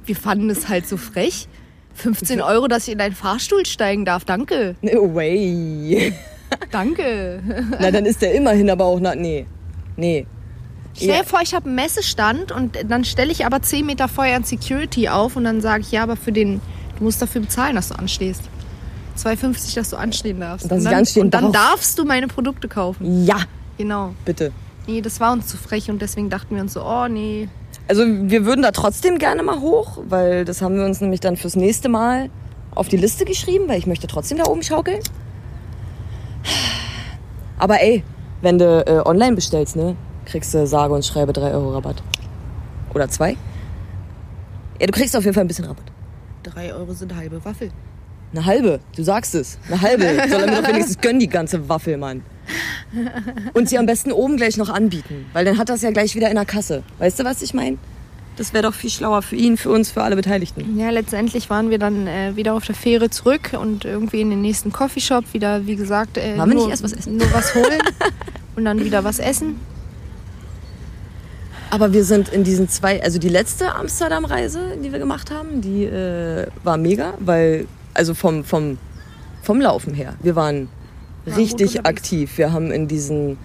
wir 0.06 0.16
fanden 0.16 0.48
es 0.48 0.68
halt 0.68 0.88
so 0.88 0.96
frech. 0.96 1.48
15 1.94 2.40
Euro, 2.40 2.68
dass 2.68 2.86
ich 2.86 2.94
in 2.94 3.00
einen 3.00 3.14
Fahrstuhl 3.16 3.66
steigen 3.66 4.04
darf. 4.04 4.24
Danke. 4.24 4.76
No 4.82 5.12
way. 5.14 6.12
Danke. 6.70 7.42
Na, 7.80 7.90
dann 7.90 8.06
ist 8.06 8.22
der 8.22 8.34
immerhin 8.34 8.70
aber 8.70 8.84
auch, 8.84 9.00
na, 9.00 9.14
nee. 9.14 9.46
Nee. 9.96 10.26
Stell 10.94 11.18
dir 11.20 11.24
vor, 11.24 11.40
ich 11.42 11.54
habe 11.54 11.66
einen 11.66 11.76
Messestand 11.76 12.50
und 12.50 12.76
dann 12.88 13.04
stelle 13.04 13.30
ich 13.30 13.46
aber 13.46 13.62
10 13.62 13.86
Meter 13.86 14.08
vorher 14.08 14.36
ein 14.36 14.44
Security 14.44 15.08
auf 15.08 15.36
und 15.36 15.44
dann 15.44 15.60
sage 15.60 15.82
ich, 15.82 15.92
ja, 15.92 16.02
aber 16.02 16.16
für 16.16 16.32
den, 16.32 16.60
du 16.98 17.04
musst 17.04 17.22
dafür 17.22 17.40
bezahlen, 17.40 17.76
dass 17.76 17.88
du 17.90 17.94
anstehst. 17.98 18.42
2,50, 19.16 19.74
dass 19.74 19.90
du 19.90 19.96
anstehen 19.96 20.40
darfst. 20.40 20.70
Und 20.70 20.78
ich 20.78 20.84
dann, 20.84 21.04
und 21.22 21.34
dann 21.34 21.52
darf. 21.52 21.70
darfst 21.70 21.98
du 21.98 22.04
meine 22.04 22.26
Produkte 22.28 22.68
kaufen. 22.68 23.24
Ja, 23.24 23.38
Genau. 23.78 24.12
bitte. 24.24 24.50
Nee, 24.88 25.00
das 25.00 25.20
war 25.20 25.32
uns 25.32 25.46
zu 25.46 25.56
frech 25.56 25.90
und 25.90 26.02
deswegen 26.02 26.30
dachten 26.30 26.54
wir 26.54 26.62
uns 26.62 26.72
so, 26.72 26.82
oh 26.82 27.06
nee. 27.08 27.48
Also 27.86 28.02
wir 28.06 28.44
würden 28.44 28.62
da 28.62 28.72
trotzdem 28.72 29.18
gerne 29.18 29.42
mal 29.42 29.60
hoch, 29.60 29.98
weil 30.08 30.44
das 30.44 30.62
haben 30.62 30.76
wir 30.76 30.84
uns 30.84 31.00
nämlich 31.00 31.20
dann 31.20 31.36
fürs 31.36 31.56
nächste 31.56 31.88
Mal 31.88 32.28
auf 32.74 32.88
die 32.88 32.96
Liste 32.96 33.24
geschrieben, 33.24 33.64
weil 33.68 33.78
ich 33.78 33.86
möchte 33.86 34.06
trotzdem 34.06 34.38
da 34.38 34.44
oben 34.46 34.62
schaukeln. 34.62 35.00
Aber 37.58 37.80
ey, 37.80 38.02
wenn 38.40 38.58
du 38.58 38.84
äh, 38.86 39.08
online 39.08 39.34
bestellst, 39.34 39.76
ne, 39.76 39.96
kriegst 40.24 40.54
du 40.54 40.66
sage 40.66 40.94
und 40.94 41.04
schreibe 41.04 41.32
3 41.32 41.52
Euro 41.52 41.70
Rabatt. 41.74 42.02
Oder 42.94 43.08
zwei? 43.08 43.36
Ja, 44.80 44.86
du 44.86 44.92
kriegst 44.92 45.16
auf 45.16 45.24
jeden 45.24 45.34
Fall 45.34 45.44
ein 45.44 45.48
bisschen 45.48 45.64
Rabatt. 45.64 45.86
3 46.44 46.74
Euro 46.74 46.92
sind 46.92 47.14
halbe 47.14 47.44
Waffel. 47.44 47.70
Eine 48.32 48.44
halbe, 48.44 48.80
du 48.94 49.02
sagst 49.02 49.34
es. 49.34 49.58
Eine 49.68 49.80
halbe. 49.80 50.04
Soll 50.28 50.42
er 50.42 50.50
mir 50.50 50.62
doch 50.62 50.68
wenigstens 50.68 51.00
gönnen, 51.00 51.18
die 51.18 51.28
ganze 51.28 51.68
Waffel, 51.68 51.96
Mann. 51.96 52.22
Und 53.54 53.68
sie 53.68 53.78
am 53.78 53.86
besten 53.86 54.12
oben 54.12 54.36
gleich 54.36 54.56
noch 54.56 54.68
anbieten, 54.68 55.26
weil 55.32 55.44
dann 55.44 55.58
hat 55.58 55.68
das 55.68 55.82
ja 55.82 55.90
gleich 55.90 56.14
wieder 56.14 56.28
in 56.28 56.36
der 56.36 56.46
Kasse. 56.46 56.82
Weißt 56.98 57.18
du, 57.18 57.24
was 57.24 57.42
ich 57.42 57.52
meine? 57.54 57.76
Das 58.38 58.52
wäre 58.52 58.62
doch 58.62 58.74
viel 58.74 58.88
schlauer 58.88 59.22
für 59.22 59.34
ihn, 59.34 59.56
für 59.56 59.70
uns, 59.70 59.90
für 59.90 60.02
alle 60.02 60.14
Beteiligten. 60.14 60.78
Ja, 60.78 60.90
letztendlich 60.90 61.50
waren 61.50 61.70
wir 61.70 61.78
dann 61.80 62.06
äh, 62.06 62.36
wieder 62.36 62.54
auf 62.54 62.64
der 62.64 62.76
Fähre 62.76 63.10
zurück 63.10 63.50
und 63.60 63.84
irgendwie 63.84 64.20
in 64.20 64.30
den 64.30 64.40
nächsten 64.40 64.72
Coffeeshop 64.72 65.34
wieder, 65.34 65.66
wie 65.66 65.74
gesagt, 65.74 66.16
äh, 66.16 66.38
Wollen 66.38 66.38
wir 66.38 66.46
nicht 66.46 66.54
nur, 66.56 66.70
erst 66.70 66.84
was 66.84 66.92
essen? 66.92 67.16
nur 67.16 67.32
was 67.32 67.54
holen 67.56 67.80
und 68.56 68.64
dann 68.64 68.84
wieder 68.84 69.02
was 69.02 69.18
essen. 69.18 69.56
Aber 71.70 71.92
wir 71.92 72.04
sind 72.04 72.28
in 72.28 72.44
diesen 72.44 72.68
zwei, 72.68 73.02
also 73.02 73.18
die 73.18 73.28
letzte 73.28 73.74
Amsterdam-Reise, 73.74 74.78
die 74.82 74.92
wir 74.92 75.00
gemacht 75.00 75.32
haben, 75.32 75.60
die 75.60 75.84
äh, 75.84 76.46
war 76.62 76.76
mega, 76.76 77.14
weil, 77.18 77.66
also 77.92 78.14
vom, 78.14 78.44
vom, 78.44 78.78
vom 79.42 79.60
Laufen 79.60 79.94
her, 79.94 80.14
wir 80.22 80.36
waren 80.36 80.68
gut 81.24 81.36
richtig 81.36 81.84
aktiv. 81.84 82.38
Wir 82.38 82.52
haben 82.52 82.70
in 82.70 82.86
diesen, 82.86 83.36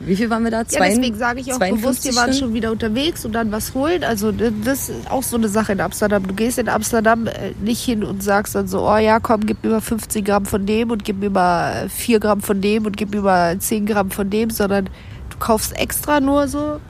wie 0.00 0.16
viel 0.16 0.30
waren 0.30 0.44
wir 0.44 0.50
da? 0.50 0.58
Ja, 0.58 0.64
Zwei- 0.68 0.88
deswegen 0.90 1.16
sage 1.18 1.40
ich 1.40 1.52
auch 1.52 1.56
52 1.58 1.82
bewusst, 1.82 2.04
wir 2.04 2.14
waren 2.16 2.32
schon 2.34 2.54
wieder 2.54 2.70
unterwegs 2.72 3.24
und 3.24 3.32
dann 3.32 3.50
was 3.52 3.74
holen. 3.74 4.04
Also 4.04 4.32
das 4.32 4.88
ist 4.88 5.10
auch 5.10 5.22
so 5.22 5.36
eine 5.36 5.48
Sache 5.48 5.72
in 5.72 5.80
Amsterdam. 5.80 6.26
Du 6.26 6.34
gehst 6.34 6.58
in 6.58 6.68
Amsterdam 6.68 7.26
äh, 7.26 7.52
nicht 7.62 7.82
hin 7.84 8.04
und 8.04 8.22
sagst 8.22 8.54
dann 8.54 8.68
so, 8.68 8.88
oh 8.88 8.96
ja, 8.96 9.18
komm, 9.20 9.46
gib 9.46 9.62
mir 9.64 9.70
mal 9.70 9.80
50 9.80 10.24
Gramm 10.24 10.46
von 10.46 10.66
dem 10.66 10.90
und 10.90 11.04
gib 11.04 11.18
mir 11.18 11.30
mal 11.30 11.88
4 11.88 12.20
Gramm 12.20 12.40
von 12.42 12.60
dem 12.60 12.86
und 12.86 12.96
gib 12.96 13.10
mir 13.12 13.22
mal 13.22 13.58
10 13.58 13.86
Gramm 13.86 14.10
von 14.10 14.30
dem, 14.30 14.50
sondern 14.50 14.86
du 15.30 15.36
kaufst 15.38 15.76
extra 15.78 16.20
nur 16.20 16.48
so 16.48 16.80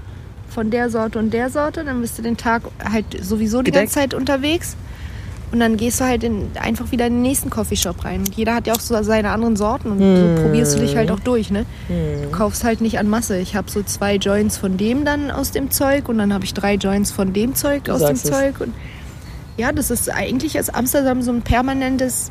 von 0.51 0.71
der 0.71 0.91
Sorte 0.91 1.19
und 1.19 1.33
der 1.33 1.51
Sorte. 1.51 1.85
Dann 1.85 2.01
bist 2.01 2.19
du 2.19 2.23
den 2.23 2.37
Tag 2.37 2.63
halt 2.83 3.05
sowieso 3.23 3.59
die 3.63 3.71
Gedeckt. 3.71 3.95
ganze 3.95 3.95
Zeit 3.95 4.15
unterwegs. 4.15 4.77
Und 5.51 5.61
dann 5.61 5.77
gehst 5.79 6.01
du 6.01 6.05
halt 6.05 6.25
in, 6.25 6.51
einfach 6.61 6.91
wieder 6.93 7.07
in 7.07 7.15
den 7.15 7.23
nächsten 7.23 7.49
Coffeeshop 7.49 8.05
rein. 8.05 8.25
Jeder 8.37 8.55
hat 8.55 8.67
ja 8.67 8.75
auch 8.75 8.81
so 8.81 9.03
seine 9.03 9.31
anderen 9.31 9.57
Sorten 9.57 9.91
und 9.91 9.99
so 9.99 10.43
probierst 10.43 10.77
du 10.77 10.81
dich 10.81 10.95
halt 10.95 11.11
auch 11.11 11.21
durch, 11.21 11.51
ne? 11.51 11.65
Du 11.89 12.29
kaufst 12.31 12.65
halt 12.65 12.81
nicht 12.83 12.99
an 12.99 13.09
Masse. 13.09 13.39
Ich 13.39 13.57
habe 13.57 13.71
so 13.71 13.83
zwei 13.83 14.17
Joints 14.17 14.59
von 14.59 14.77
dem 14.77 15.05
dann 15.07 15.31
aus 15.31 15.51
dem 15.51 15.71
Zeug 15.71 16.09
und 16.09 16.19
dann 16.19 16.35
habe 16.35 16.45
ich 16.45 16.53
drei 16.53 16.75
Joints 16.75 17.11
von 17.11 17.33
dem 17.33 17.55
Zeug 17.55 17.85
Du 17.85 17.93
aus 17.93 18.05
dem 18.05 18.17
es. 18.17 18.25
Zeug. 18.25 18.61
Und 18.61 18.75
ja, 19.57 19.73
das 19.73 19.91
ist 19.91 20.11
eigentlich 20.11 20.55
ist 20.55 20.75
Amsterdam 20.75 21.23
so 21.23 21.33
ein 21.33 21.43
permanentes 21.43 22.31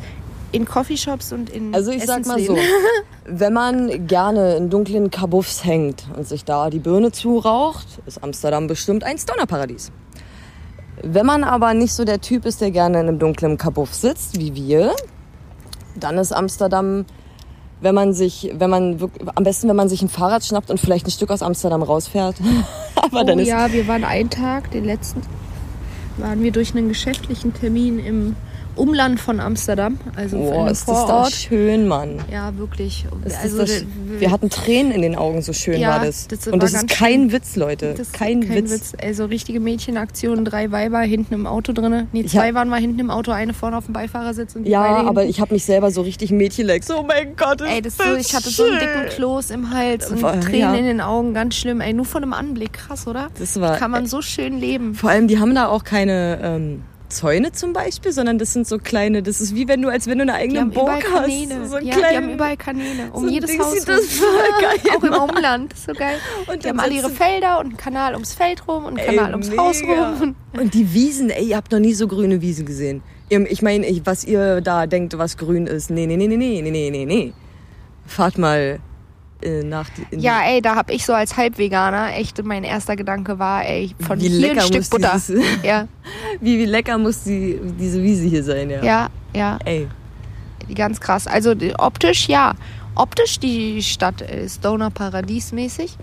in 0.52 0.66
Coffeeshops 0.66 1.34
und 1.34 1.50
in 1.50 1.74
Also 1.74 1.92
ich 1.92 2.06
sag 2.06 2.26
mal 2.26 2.40
so, 2.40 2.58
wenn 3.26 3.54
man 3.54 4.08
gerne 4.08 4.56
in 4.56 4.70
dunklen 4.70 5.12
Kabuffs 5.12 5.66
hängt 5.66 6.06
und 6.16 6.28
sich 6.28 6.46
da 6.46 6.70
die 6.70 6.80
Birne 6.80 7.12
zuraucht, 7.12 7.88
ist 8.06 8.24
Amsterdam 8.24 8.68
bestimmt 8.68 9.04
ein 9.04 9.18
Stonerparadies. 9.18 9.92
Wenn 11.04 11.26
man 11.26 11.44
aber 11.44 11.74
nicht 11.74 11.94
so 11.94 12.06
der 12.06 12.22
Typ 12.22 12.46
ist, 12.46 12.62
der 12.62 12.72
gerne 12.72 13.00
in 13.00 13.08
einem 13.08 13.20
dunklen 13.20 13.58
Kabuff 13.58 13.94
sitzt, 13.94 14.40
wie 14.40 14.56
wir, 14.56 14.96
dann 15.96 16.18
ist 16.18 16.32
Amsterdam, 16.32 17.06
wenn 17.82 17.94
man 17.94 18.14
sich, 18.14 18.52
wenn 18.58 18.70
man 18.70 19.12
am 19.36 19.44
besten, 19.44 19.70
wenn 19.70 19.76
man 19.76 19.90
sich 19.90 20.02
ein 20.02 20.10
Fahrrad 20.10 20.44
schnappt 20.44 20.72
und 20.72 20.80
vielleicht 20.80 21.08
ein 21.08 21.12
Stück 21.12 21.30
aus 21.30 21.44
Amsterdam 21.44 21.84
rausfährt. 21.84 22.36
aber 22.96 23.22
Oh 23.22 23.24
dann 23.24 23.40
ist 23.40 23.48
ja, 23.48 23.72
wir 23.72 23.88
waren 23.88 24.04
einen 24.04 24.30
Tag, 24.30 24.72
den 24.72 24.86
letzten, 24.86 25.22
waren 26.18 26.42
wir 26.42 26.52
durch 26.52 26.76
einen 26.76 26.90
geschäftlichen 26.90 27.54
Termin 27.54 28.00
im 28.00 28.36
Umland 28.78 29.20
von 29.20 29.40
Amsterdam, 29.40 29.98
also 30.16 30.38
einem 30.52 30.68
ist 30.68 30.88
das 30.88 30.96
da 30.96 31.06
Vorort. 31.08 31.32
schön, 31.34 31.88
Mann. 31.88 32.20
Ja, 32.32 32.58
wirklich. 32.58 33.06
Ist 33.26 33.38
also 33.42 33.60
das 33.60 33.84
wir 34.20 34.32
hatten 34.32 34.50
Tränen 34.50 34.92
in 34.92 35.02
den 35.02 35.16
Augen, 35.16 35.42
so 35.42 35.54
schön 35.54 35.80
Ja, 35.80 35.90
war 35.90 36.06
das. 36.06 36.28
das 36.28 36.48
und 36.48 36.54
war 36.54 36.60
das 36.60 36.74
ist 36.74 36.88
kein 36.88 37.22
schön. 37.30 37.32
Witz, 37.34 37.56
Leute. 37.56 37.92
Das 37.98 38.08
ist 38.08 38.14
kein, 38.14 38.48
Witz. 38.48 38.94
Also 39.02 39.26
richtige 39.26 39.60
Mädchenaktion, 39.60 40.46
drei 40.46 40.72
Weiber 40.72 41.00
hinten 41.00 41.34
im 41.34 41.46
Auto 41.48 41.74
drin. 41.74 42.08
Nee, 42.14 42.26
zwei 42.26 42.50
hab- 42.50 42.56
waren 42.56 42.70
mal 42.70 42.80
hinten 42.80 43.00
im 43.00 43.10
Auto, 43.10 43.32
eine 43.32 43.54
vorne 43.54 43.78
auf 43.78 43.86
dem 43.86 43.94
Beifahrersitz 43.94 44.56
und 44.56 44.64
die 44.64 44.72
Ja, 44.72 44.84
aber 44.84 45.22
hinten. 45.22 45.30
ich 45.32 45.42
habe 45.42 45.54
mich 45.54 45.66
selber 45.66 45.92
so 45.92 46.02
richtig 46.02 46.32
mädchenleck. 46.32 46.84
So, 46.84 47.00
oh 47.00 47.04
mein 47.04 47.36
Gott, 47.36 47.62
ist 47.62 47.68
Ey, 47.68 47.82
das 47.82 47.98
so, 47.98 48.04
das 48.04 48.26
ich 48.28 48.36
hatte 48.36 48.50
so 48.50 48.64
einen 48.64 48.80
dicken 48.80 49.06
Kloß 49.10 49.52
im 49.52 49.72
Hals 49.74 50.10
und 50.12 50.20
Voll, 50.20 50.40
Tränen 50.40 50.60
ja. 50.60 50.74
in 50.76 50.86
den 50.86 51.02
Augen, 51.02 51.34
ganz 51.34 51.56
schlimm. 51.56 51.82
Ey, 51.82 51.94
nur 51.94 52.06
von 52.06 52.22
dem 52.22 52.34
Anblick, 52.34 52.74
krass, 52.74 53.08
oder? 53.08 53.28
Das 53.40 53.60
war, 53.60 53.78
Kann 53.78 53.92
man 53.92 54.06
so 54.06 54.22
schön 54.22 54.60
leben. 54.60 54.96
vor 54.96 55.10
allem, 55.10 55.28
die 55.28 55.40
haben 55.40 55.54
da 55.56 55.68
auch 55.68 55.84
keine, 55.84 56.40
ähm, 56.44 56.82
Zäune 57.10 57.52
zum 57.52 57.74
Beispiel, 57.74 58.12
sondern 58.12 58.38
das 58.38 58.54
sind 58.54 58.68
so 58.68 58.78
kleine, 58.78 59.24
das 59.24 59.42
ist 59.42 59.56
wie 59.56 59.68
wenn 59.68 59.82
du, 59.82 59.90
als 59.90 60.08
wenn 60.08 60.18
du 60.18 60.24
eine 60.24 60.34
eigene 60.34 60.66
Burg 60.66 61.04
hast. 61.14 61.24
Kanäle. 61.24 61.68
So 61.68 61.78
ja, 61.78 61.96
kleine, 61.96 62.10
die 62.10 62.18
haben 62.18 62.34
überall 62.34 62.58
Kanäle. 62.58 63.12
Um 63.12 63.24
so 63.24 63.30
jedes 63.30 63.52
Ding 63.52 63.62
Haus. 63.62 63.86
Das 63.86 64.06
voll 64.06 64.28
geil 64.62 64.96
auch 64.98 65.04
im 65.04 65.14
Umland. 65.14 65.72
Das 65.72 65.80
ist 65.80 65.86
so 65.88 65.94
geil. 65.94 66.18
Und 66.52 66.64
die 66.64 66.70
haben 66.70 66.80
alle 66.80 66.94
ihre 66.94 67.10
Felder 67.10 67.60
und 67.60 67.68
einen 67.68 67.78
Kanal 67.78 68.14
ums 68.14 68.34
Feld 68.34 68.68
rum 68.68 68.86
und 68.86 69.00
einen 69.00 69.08
Kanal 69.08 69.28
ey, 69.28 69.32
ums 69.34 69.50
mega. 69.50 69.62
Haus 69.62 69.82
rum. 69.84 70.36
Und 70.54 70.74
die 70.74 70.94
Wiesen, 70.94 71.30
ey, 71.30 71.50
ihr 71.50 71.58
habt 71.58 71.72
noch 71.72 71.80
nie 71.80 71.94
so 71.94 72.08
grüne 72.08 72.42
Wiesen 72.42 72.66
gesehen. 72.66 73.02
Ich 73.30 73.62
meine, 73.62 73.86
was 74.06 74.24
ihr 74.24 74.62
da 74.62 74.88
denkt, 74.88 75.18
was 75.18 75.38
grün 75.38 75.68
ist. 75.68 75.90
Nee, 75.90 76.06
nee, 76.06 76.18
nee, 76.18 76.28
nee, 76.28 76.38
nee, 76.38 76.62
nee, 76.62 76.90
nee, 76.90 77.06
nee. 77.06 77.34
Fahrt 78.06 78.38
mal 78.38 78.80
äh, 79.42 79.64
nach 79.64 79.90
Ja, 80.12 80.42
ey, 80.46 80.62
da 80.62 80.76
hab 80.76 80.90
ich 80.92 81.06
so 81.06 81.14
als 81.14 81.38
Halbveganer 81.38 82.16
echt 82.16 82.44
mein 82.44 82.64
erster 82.64 82.96
Gedanke 82.96 83.40
war, 83.40 83.66
ey, 83.66 83.94
von 84.06 84.20
Wie 84.20 84.30
hier 84.30 84.52
ein 84.52 84.60
Stück 84.62 84.90
Butter. 84.90 85.12
dieses- 85.16 85.44
Ja, 85.64 85.88
wie, 86.42 86.58
wie 86.60 86.66
lecker 86.66 86.98
muss 86.98 87.24
die, 87.24 87.60
diese 87.80 88.02
Wiese 88.02 88.28
hier 88.28 88.44
sein, 88.44 88.70
ja. 88.70 88.84
ja, 88.84 89.08
ja, 89.36 89.60
Ey, 89.66 89.88
ganz 90.76 91.00
krass. 91.00 91.28
Also 91.28 91.54
optisch, 91.78 92.28
ja. 92.28 92.54
Optisch 92.96 93.40
die 93.40 93.84
Stadt 93.84 94.22
äh, 94.24 94.50
Stoner 94.50 94.90
Paradies 94.90 95.52
mäßig. 95.52 95.96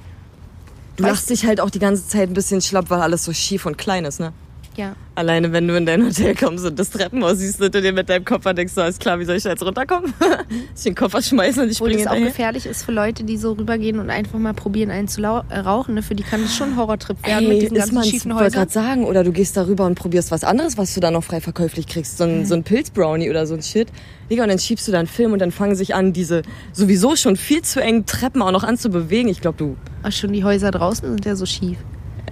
du 0.96 1.02
lachst 1.04 1.28
dich 1.28 1.44
halt 1.44 1.60
auch 1.60 1.70
die 1.70 1.80
ganze 1.80 2.06
Zeit 2.06 2.28
ein 2.30 2.34
bisschen 2.34 2.60
schlapp, 2.60 2.88
weil 2.90 3.00
alles 3.00 3.24
so 3.24 3.32
schief 3.32 3.66
und 3.66 3.76
klein 3.76 4.04
ist, 4.04 4.20
ne? 4.20 4.32
Ja. 4.76 4.96
Alleine, 5.16 5.52
wenn 5.52 5.68
du 5.68 5.76
in 5.76 5.86
dein 5.86 6.04
Hotel 6.04 6.34
kommst 6.34 6.64
und 6.64 6.76
das 6.78 6.90
Treppenhaus 6.90 7.38
siehst 7.38 7.62
und 7.62 7.72
du 7.72 7.80
dir 7.80 7.92
mit 7.92 8.08
deinem 8.08 8.24
Koffer 8.24 8.52
denkst, 8.52 8.76
alles 8.76 8.98
klar, 8.98 9.20
wie 9.20 9.24
soll 9.24 9.36
ich 9.36 9.44
da 9.44 9.50
jetzt 9.50 9.64
runterkommen? 9.64 10.12
ich 10.74 10.82
den 10.82 10.94
Koffer 10.94 11.22
schmeißen 11.22 11.62
und 11.62 11.70
ich 11.70 11.76
springe 11.76 11.98
das 11.98 12.06
auch 12.08 12.14
hinterher. 12.14 12.30
gefährlich 12.30 12.66
ist 12.66 12.84
für 12.84 12.92
Leute, 12.92 13.22
die 13.22 13.36
so 13.36 13.52
rübergehen 13.52 14.00
und 14.00 14.10
einfach 14.10 14.38
mal 14.38 14.54
probieren, 14.54 14.90
einen 14.90 15.06
zu 15.06 15.22
äh, 15.22 15.58
rauchen. 15.58 15.94
Ne? 15.94 16.02
Für 16.02 16.14
die 16.16 16.24
kann 16.24 16.42
das 16.42 16.56
schon 16.56 16.70
ein 16.70 16.76
Horrortrip 16.76 17.24
werden 17.24 17.48
mit 17.48 17.62
diesen 17.62 17.76
ganzen 17.76 18.02
schiefen 18.04 18.32
wollte 18.32 18.46
Häusern. 18.46 18.58
gerade 18.58 18.72
sagen, 18.72 19.04
oder 19.04 19.22
du 19.22 19.30
gehst 19.30 19.56
darüber 19.56 19.86
und 19.86 19.94
probierst 19.94 20.30
was 20.30 20.42
anderes, 20.42 20.76
was 20.76 20.94
du 20.94 21.00
da 21.00 21.10
noch 21.10 21.22
frei 21.22 21.40
verkäuflich 21.40 21.86
kriegst. 21.86 22.18
So 22.18 22.24
ein, 22.24 22.44
so 22.44 22.54
ein 22.54 22.64
Pilzbrownie 22.64 23.30
oder 23.30 23.46
so 23.46 23.54
ein 23.54 23.62
Shit. 23.62 23.88
Digga, 24.30 24.42
und 24.42 24.48
dann 24.48 24.58
schiebst 24.58 24.88
du 24.88 24.92
da 24.92 24.98
einen 24.98 25.08
Film 25.08 25.32
und 25.32 25.38
dann 25.38 25.52
fangen 25.52 25.76
sich 25.76 25.94
an, 25.94 26.12
diese 26.12 26.42
sowieso 26.72 27.14
schon 27.14 27.36
viel 27.36 27.62
zu 27.62 27.80
engen 27.80 28.06
Treppen 28.06 28.42
auch 28.42 28.52
noch 28.52 28.64
an 28.64 28.78
zu 28.78 28.88
bewegen. 28.88 29.28
Ich 29.28 29.40
glaube, 29.40 29.58
du, 29.58 29.76
Ach, 30.02 30.12
schon 30.12 30.32
die 30.32 30.42
Häuser 30.42 30.70
draußen 30.70 31.08
sind 31.08 31.24
ja 31.24 31.36
so 31.36 31.46
schief. 31.46 31.78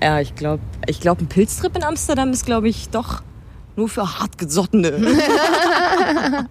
Ja, 0.00 0.20
ich 0.20 0.34
glaube, 0.34 0.62
ich 0.86 1.00
glaube, 1.00 1.24
ein 1.24 1.28
Pilztrip 1.28 1.76
in 1.76 1.84
Amsterdam 1.84 2.30
ist, 2.30 2.46
glaube 2.46 2.68
ich, 2.68 2.88
doch 2.90 3.22
nur 3.76 3.88
für 3.88 4.18
hartgesottene. 4.18 4.92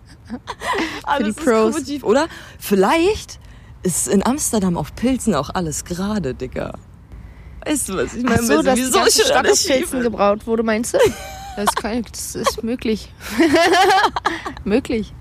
alles 1.03 1.35
die 1.35 1.41
Pros. 1.43 1.75
Schief, 1.85 2.03
oder? 2.03 2.27
Vielleicht 2.59 3.39
ist 3.83 4.07
in 4.07 4.25
Amsterdam 4.25 4.77
auf 4.77 4.95
Pilzen 4.95 5.35
auch 5.35 5.49
alles 5.49 5.85
gerade, 5.85 6.33
Digga. 6.33 6.73
Weißt 7.65 7.89
du, 7.89 7.97
was 7.97 8.13
ich 8.13 8.23
meine? 8.23 8.39
Ach 8.39 8.43
so, 8.43 8.61
dass 8.61 8.75
die 8.75 8.91
ganze 8.91 9.25
Stadt 9.25 9.49
auf 9.49 9.65
Pilzen 9.65 10.01
gebraut 10.01 10.47
wurde, 10.47 10.63
meinst 10.63 10.93
du? 10.93 10.97
Das, 11.55 11.75
kann, 11.75 12.03
das 12.09 12.35
ist 12.35 12.63
möglich. 12.63 13.11
möglich. 14.63 15.13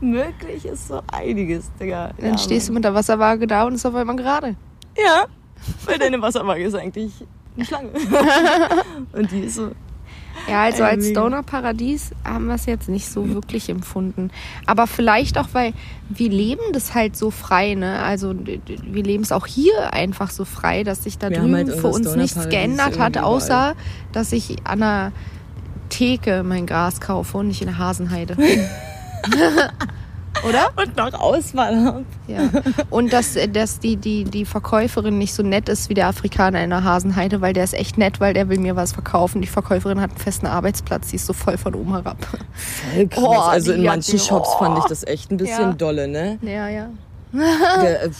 Möglich 0.00 0.66
ist 0.66 0.88
so 0.88 1.02
einiges, 1.10 1.70
Digga. 1.80 2.12
Dann 2.18 2.32
ja, 2.32 2.38
stehst 2.38 2.68
du 2.68 2.72
mit 2.72 2.84
der 2.84 2.94
Wasserwaage 2.94 3.46
da 3.46 3.64
und 3.64 3.74
ist 3.74 3.86
auf 3.86 3.94
einmal 3.94 4.16
gerade. 4.16 4.56
Ja, 4.96 5.26
weil 5.86 5.98
deine 5.98 6.20
Wasserwaage 6.20 6.64
ist 6.64 6.74
eigentlich 6.74 7.12
eine 7.56 7.64
Schlange. 7.64 7.90
Und 9.12 9.30
die 9.30 9.40
ist 9.40 9.56
so. 9.56 9.70
Ja, 10.48 10.64
also 10.64 10.82
Ey, 10.82 10.90
als. 10.90 11.08
Stoner-Paradies 11.08 12.10
haben 12.24 12.46
wir 12.46 12.54
es 12.54 12.66
jetzt 12.66 12.88
nicht 12.88 13.08
so 13.08 13.28
wirklich 13.30 13.68
empfunden. 13.68 14.30
Aber 14.66 14.86
vielleicht 14.86 15.38
auch, 15.38 15.48
weil 15.52 15.72
wir 16.08 16.28
leben 16.28 16.72
das 16.72 16.94
halt 16.94 17.16
so 17.16 17.30
frei, 17.30 17.74
ne? 17.74 18.00
Also 18.00 18.34
wir 18.34 19.02
leben 19.02 19.22
es 19.22 19.32
auch 19.32 19.46
hier 19.46 19.92
einfach 19.92 20.30
so 20.30 20.44
frei, 20.44 20.82
dass 20.82 21.04
sich 21.04 21.18
da 21.18 21.30
Wir 21.30 21.38
drüben 21.38 21.54
halt 21.54 21.72
für 21.72 21.88
uns 21.88 22.14
nichts 22.16 22.48
geändert 22.48 22.98
hat, 22.98 23.16
außer 23.16 23.74
dass 24.12 24.32
ich 24.32 24.56
an 24.64 24.80
der 24.80 25.12
Theke 25.88 26.42
mein 26.42 26.66
Gras 26.66 27.00
kaufe 27.00 27.38
und 27.38 27.48
nicht 27.48 27.62
in 27.62 27.68
der 27.68 27.78
Hasenheide. 27.78 28.36
Oder? 30.48 30.70
Und 30.76 30.96
noch 30.96 31.12
Auswahl 31.14 31.84
haben. 31.84 32.06
Ja. 32.26 32.48
Und 32.90 33.12
dass, 33.12 33.36
äh, 33.36 33.48
dass 33.48 33.78
die, 33.80 33.96
die, 33.96 34.24
die 34.24 34.44
Verkäuferin 34.44 35.18
nicht 35.18 35.34
so 35.34 35.42
nett 35.42 35.68
ist 35.68 35.88
wie 35.88 35.94
der 35.94 36.08
Afrikaner 36.08 36.62
in 36.62 36.70
der 36.70 36.84
Hasenheide, 36.84 37.40
weil 37.40 37.52
der 37.52 37.64
ist 37.64 37.74
echt 37.74 37.98
nett, 37.98 38.20
weil 38.20 38.34
der 38.34 38.48
will 38.48 38.58
mir 38.58 38.76
was 38.76 38.92
verkaufen. 38.92 39.40
Die 39.40 39.48
Verkäuferin 39.48 40.00
hat 40.00 40.10
einen 40.10 40.18
festen 40.18 40.46
Arbeitsplatz, 40.46 41.08
die 41.08 41.16
ist 41.16 41.26
so 41.26 41.32
voll 41.32 41.56
von 41.58 41.74
oben 41.74 41.92
herab. 41.92 42.18
Voll 42.54 43.06
krass. 43.08 43.24
Oh, 43.24 43.32
also 43.38 43.72
in 43.72 43.82
manchen 43.84 44.16
den- 44.18 44.20
Shops 44.20 44.50
oh. 44.54 44.58
fand 44.58 44.78
ich 44.78 44.84
das 44.84 45.04
echt 45.06 45.30
ein 45.30 45.36
bisschen 45.36 45.60
Ja. 45.68 45.72
dolle, 45.72 46.08
ne? 46.08 46.38
Ja, 46.42 46.68
ja. 46.68 46.88
Der, 47.32 48.04
äh, 48.04 48.10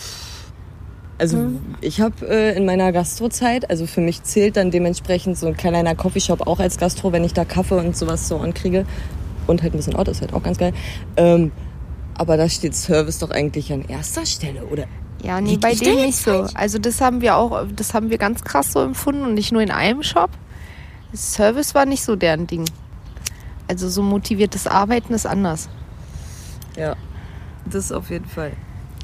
also 1.16 1.46
ich 1.80 2.00
habe 2.00 2.26
äh, 2.28 2.56
in 2.56 2.66
meiner 2.66 2.90
Gastrozeit, 2.90 3.70
also 3.70 3.86
für 3.86 4.00
mich 4.00 4.24
zählt 4.24 4.56
dann 4.56 4.70
dementsprechend 4.72 5.38
so 5.38 5.46
ein 5.46 5.56
kleiner 5.56 5.94
Coffeeshop 5.94 6.46
auch 6.46 6.58
als 6.58 6.76
Gastro, 6.78 7.12
wenn 7.12 7.22
ich 7.22 7.32
da 7.32 7.44
Kaffee 7.44 7.76
und 7.76 7.96
sowas 7.96 8.26
so 8.26 8.38
ankriege. 8.38 8.84
Und 9.46 9.62
halt 9.62 9.74
ein 9.74 9.76
bisschen 9.76 9.94
Auto 9.94 10.10
ist 10.10 10.22
halt 10.22 10.32
auch 10.32 10.42
ganz 10.42 10.58
geil. 10.58 10.72
Ähm, 11.16 11.52
aber 12.16 12.36
da 12.36 12.48
steht 12.48 12.74
Service 12.74 13.18
doch 13.18 13.30
eigentlich 13.30 13.72
an 13.72 13.84
erster 13.86 14.24
Stelle, 14.26 14.64
oder? 14.64 14.84
Ja, 15.22 15.40
nee, 15.40 15.52
Lieg 15.52 15.60
bei 15.60 15.74
denen 15.74 16.06
nicht 16.06 16.18
so. 16.18 16.30
falsch? 16.30 16.52
Also 16.54 16.78
das 16.78 17.00
haben 17.00 17.20
wir 17.20 17.36
auch, 17.36 17.66
das 17.74 17.94
haben 17.94 18.10
wir 18.10 18.18
ganz 18.18 18.44
krass 18.44 18.72
so 18.72 18.80
empfunden 18.80 19.22
und 19.22 19.34
nicht 19.34 19.52
nur 19.52 19.62
in 19.62 19.70
einem 19.70 20.02
Shop. 20.02 20.30
Service 21.14 21.74
war 21.74 21.86
nicht 21.86 22.04
so 22.04 22.16
deren 22.16 22.46
Ding. 22.46 22.64
Also 23.68 23.88
so 23.88 24.02
motiviertes 24.02 24.66
Arbeiten 24.66 25.14
ist 25.14 25.26
anders. 25.26 25.68
Ja, 26.76 26.96
das 27.64 27.92
auf 27.92 28.10
jeden 28.10 28.26
Fall. 28.26 28.52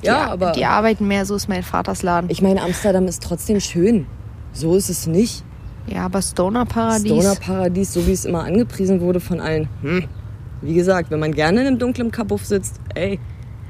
Die, 0.03 0.07
Ja, 0.07 0.31
aber 0.31 0.53
die 0.53 0.65
arbeiten 0.65 1.07
mehr, 1.09 1.25
so 1.25 1.35
ist 1.37 1.49
mein 1.49 1.63
Vaters 1.63 2.03
Laden. 2.03 2.29
ich 2.31 2.43
meine, 2.43 2.63
Amsterdam 2.63 3.07
ist 3.07 3.23
trotzdem 3.23 3.61
schön. 3.61 4.07
So 4.53 4.75
ist 4.77 4.91
es 4.91 5.07
nicht. 5.07 5.45
ja, 5.87 6.05
aber 6.05 6.21
Stoner 6.21 6.67
Paradies. 6.67 7.13
Stoner 7.13 7.37
Paradies, 7.37 7.93
so 7.95 8.07
wie 8.07 8.13
es 8.13 8.25
immer 8.25 8.45
angepriesen 8.45 9.01
wurde 9.01 9.21
von 9.21 9.41
allen. 9.41 9.69
Hm. 9.83 10.05
Wie 10.63 10.75
gesagt, 10.75 11.11
wenn 11.11 11.21
man 11.21 11.33
gerne 11.33 11.61
in 11.63 11.67
einem 11.67 11.79
dunklen 11.79 12.11
Kabuff 12.11 12.45
sitzt, 12.45 12.77
ey, 12.95 13.19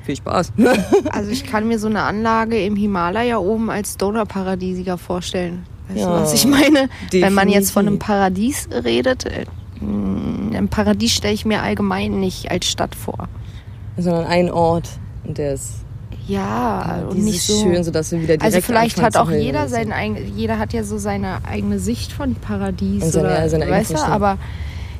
viel 0.04 0.16
Spaß. 0.16 0.52
Also 1.12 1.30
ich 1.30 1.44
kann 1.44 1.68
mir 1.68 1.78
so 1.78 1.86
eine 1.88 2.02
Anlage 2.02 2.62
im 2.64 2.74
Himalaya 2.76 3.38
oben 3.38 3.70
als 3.70 3.92
Stoner 3.94 4.26
Paradiesiger 4.26 4.98
vorstellen. 4.98 5.64
Weißt 5.88 5.98
du, 6.00 6.02
Ja, 6.02 6.20
was 6.22 6.32
ich 6.34 6.46
meine? 6.46 6.88
Wenn 7.12 7.34
man 7.34 7.48
jetzt 7.48 7.70
von 7.70 7.86
einem 7.86 7.98
definitiv. 7.98 8.06
Paradies 8.06 8.68
redet, 8.84 9.24
äh, 9.26 9.44
mh, 9.80 10.56
ein 10.58 10.68
Paradies 10.68 11.12
stelle 11.12 11.34
ich 11.34 11.44
mir 11.44 11.62
allgemein 11.62 12.18
nicht 12.20 12.50
als 12.50 12.66
Stadt 12.66 12.94
vor. 12.94 13.28
Sondern 13.96 14.24
ein 14.26 14.50
Ort. 14.50 14.88
Und 15.24 15.36
der 15.38 15.54
ist 15.54 15.74
Ja, 16.26 17.02
und 17.08 17.16
dieses 17.16 17.30
nicht 17.32 17.42
so. 17.46 17.60
schön, 17.62 17.84
sodass 17.84 18.10
wir 18.12 18.18
wieder 18.20 18.36
direkt 18.36 18.44
Also 18.44 18.60
vielleicht 18.60 19.00
hat 19.02 19.16
auch 19.16 19.30
jeder 19.30 19.68
sein 19.68 19.92
jeder 20.36 20.58
hat 20.58 20.72
ja 20.72 20.82
so 20.84 20.96
seine 20.98 21.38
eigene 21.44 21.78
Sicht 21.78 22.12
von 22.12 22.34
Paradies 22.36 23.02
Und 23.04 23.10
seine- 23.12 23.28
oder 23.28 23.48
seine 23.48 23.68
weißt 23.68 23.92
du, 23.92 23.96
aber 23.98 24.38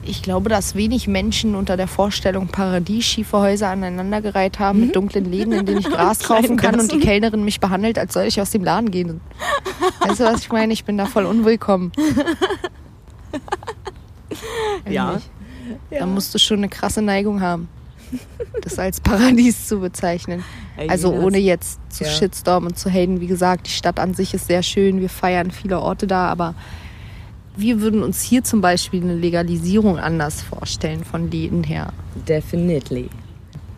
ich 0.03 0.23
glaube, 0.23 0.49
dass 0.49 0.75
wenig 0.75 1.07
Menschen 1.09 1.55
unter 1.55 1.77
der 1.77 1.87
Vorstellung 1.87 2.49
Paradies 2.49 3.05
schiefe 3.05 3.39
Häuser 3.39 3.69
aneinandergereiht 3.69 4.59
haben 4.59 4.81
mit 4.81 4.97
dunklen 4.97 5.31
Läden, 5.31 5.53
in 5.53 5.67
denen 5.67 5.79
ich 5.81 5.91
Gras 5.91 6.19
kaufen 6.27 6.57
kann 6.57 6.81
und 6.81 6.91
die. 6.91 7.01
Kellnerin 7.01 7.45
mich 7.45 7.61
behandelt, 7.61 7.99
als 7.99 8.15
soll 8.15 8.25
ich 8.25 8.41
aus 8.41 8.51
dem 8.51 8.65
Laden 8.65 8.91
gehen. 8.91 9.21
Weißt 10.01 10.21
du, 10.21 10.25
was 10.25 10.41
ich 10.41 10.51
meine? 10.53 10.73
Ich 10.73 10.85
bin 10.85 10.97
da 10.97 11.07
voll 11.07 11.27
unwillkommen. 11.27 11.93
Ja. 14.89 15.11
Ehrlich. 15.11 15.25
Da 15.91 16.07
musst 16.07 16.35
du 16.35 16.39
schon 16.39 16.59
eine 16.59 16.69
krasse 16.69 17.03
Neigung 17.03 17.41
haben, 17.41 17.69
das 18.63 18.79
als 18.79 19.01
Paradies 19.01 19.69
zu 19.69 19.81
bezeichnen. 19.81 20.43
Also 20.89 21.13
ohne 21.13 21.39
jetzt 21.39 21.79
zu 21.91 22.05
Ja. 22.05 22.11
shitstormen 22.11 22.71
und 22.71 22.77
zu 22.77 22.91
haten. 22.91 23.21
Wie 23.21 23.27
gesagt, 23.27 23.67
die 23.67 23.71
Stadt 23.73 24.01
an 24.01 24.15
sich 24.15 24.35
ist 24.35 24.47
sehr 24.47 24.63
schön. 24.63 25.01
Wir 25.01 25.11
feiern 25.11 25.51
viele 25.51 25.81
Orte 25.81 26.07
da, 26.07 26.29
aber 26.29 26.55
wir 27.61 27.81
würden 27.81 28.03
uns 28.03 28.23
hier 28.23 28.43
zum 28.45 28.61
Beispiel 28.61 29.03
eine 29.03 29.15
Legalisierung 29.15 29.99
anders 29.99 30.43
vorstellen 30.43 31.05
von 31.05 31.31
Läden 31.31 31.63
her. 31.65 31.93
Definitely. 32.29 33.09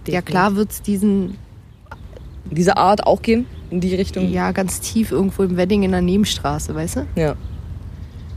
Ja 0.09 0.23
klar 0.23 0.57
wird 0.57 0.71
es 0.73 0.83
diesen, 0.83 1.37
Diese 2.51 2.77
Art 2.77 3.07
auch 3.07 3.23
gehen 3.23 3.47
in 3.71 3.81
die 3.81 3.95
Richtung. 3.95 4.29
ja 4.31 4.53
ganz 4.53 4.81
tief 4.81 5.12
irgendwo 5.12 5.42
im 5.45 5.57
Wedding 5.57 5.83
in 5.85 5.92
der 5.92 6.01
Nebenstraße, 6.03 6.75
weißt 6.75 6.97
du? 6.97 7.07
Ja. 7.16 7.35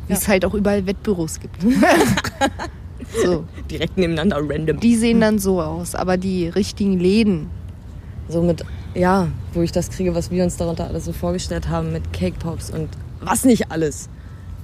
Wie 0.07 0.13
es 0.13 0.27
halt 0.27 0.45
auch 0.45 0.53
überall 0.53 0.85
Wettbüros 0.85 1.39
gibt. 1.39 1.55
so, 3.23 3.43
Direkt 3.71 3.97
nebeneinander, 3.97 4.37
random. 4.41 4.79
die 4.79 4.95
sehen 4.95 5.19
dann 5.21 5.39
so 5.39 5.61
aus, 5.61 5.95
aber 5.95 6.17
die 6.17 6.47
richtigen 6.47 6.99
Läden, 6.99 7.47
So 8.29 8.41
mit, 8.43 8.63
ja, 8.93 9.27
wo 9.53 9.61
ich 9.61 9.71
das 9.71 9.89
kriege, 9.89 10.13
was 10.15 10.29
wir 10.31 10.43
uns 10.43 10.57
darunter 10.57 10.87
alles 10.87 11.05
so 11.05 11.13
vorgestellt 11.13 11.69
haben 11.69 11.91
mit 11.91 12.13
Cake 12.13 12.37
Pops 12.39 12.69
und 12.69 12.89
was 13.21 13.43
nicht 13.45 13.71
alles. 13.71 14.09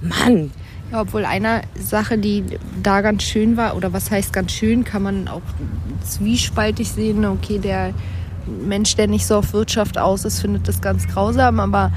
Mann! 0.02 0.50
Ja, 0.90 1.00
obwohl 1.00 1.24
eine 1.24 1.62
Sache, 1.78 2.18
die 2.18 2.44
da 2.82 3.00
ganz 3.00 3.22
schön 3.22 3.56
war, 3.56 3.76
oder 3.76 3.92
was 3.92 4.10
heißt 4.10 4.32
ganz 4.32 4.52
schön, 4.52 4.84
kann 4.84 5.02
man 5.02 5.28
auch 5.28 5.42
zwiespaltig 6.04 6.90
sehen. 6.90 7.24
Okay, 7.24 7.58
der 7.58 7.94
Mensch, 8.66 8.94
der 8.96 9.06
nicht 9.06 9.26
so 9.26 9.36
auf 9.36 9.52
Wirtschaft 9.54 9.96
aus 9.96 10.24
ist, 10.24 10.40
findet 10.40 10.68
das 10.68 10.80
ganz 10.80 11.08
grausam, 11.08 11.60
aber 11.60 11.92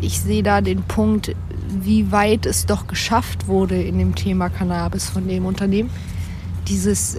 ich 0.00 0.20
sehe 0.20 0.42
da 0.42 0.60
den 0.60 0.82
Punkt, 0.82 1.34
wie 1.68 2.12
weit 2.12 2.46
es 2.46 2.66
doch 2.66 2.86
geschafft 2.86 3.46
wurde 3.46 3.82
in 3.82 3.98
dem 3.98 4.14
Thema 4.14 4.48
Cannabis 4.48 5.10
von 5.10 5.28
dem 5.28 5.44
Unternehmen. 5.44 5.90
Dieses 6.68 7.18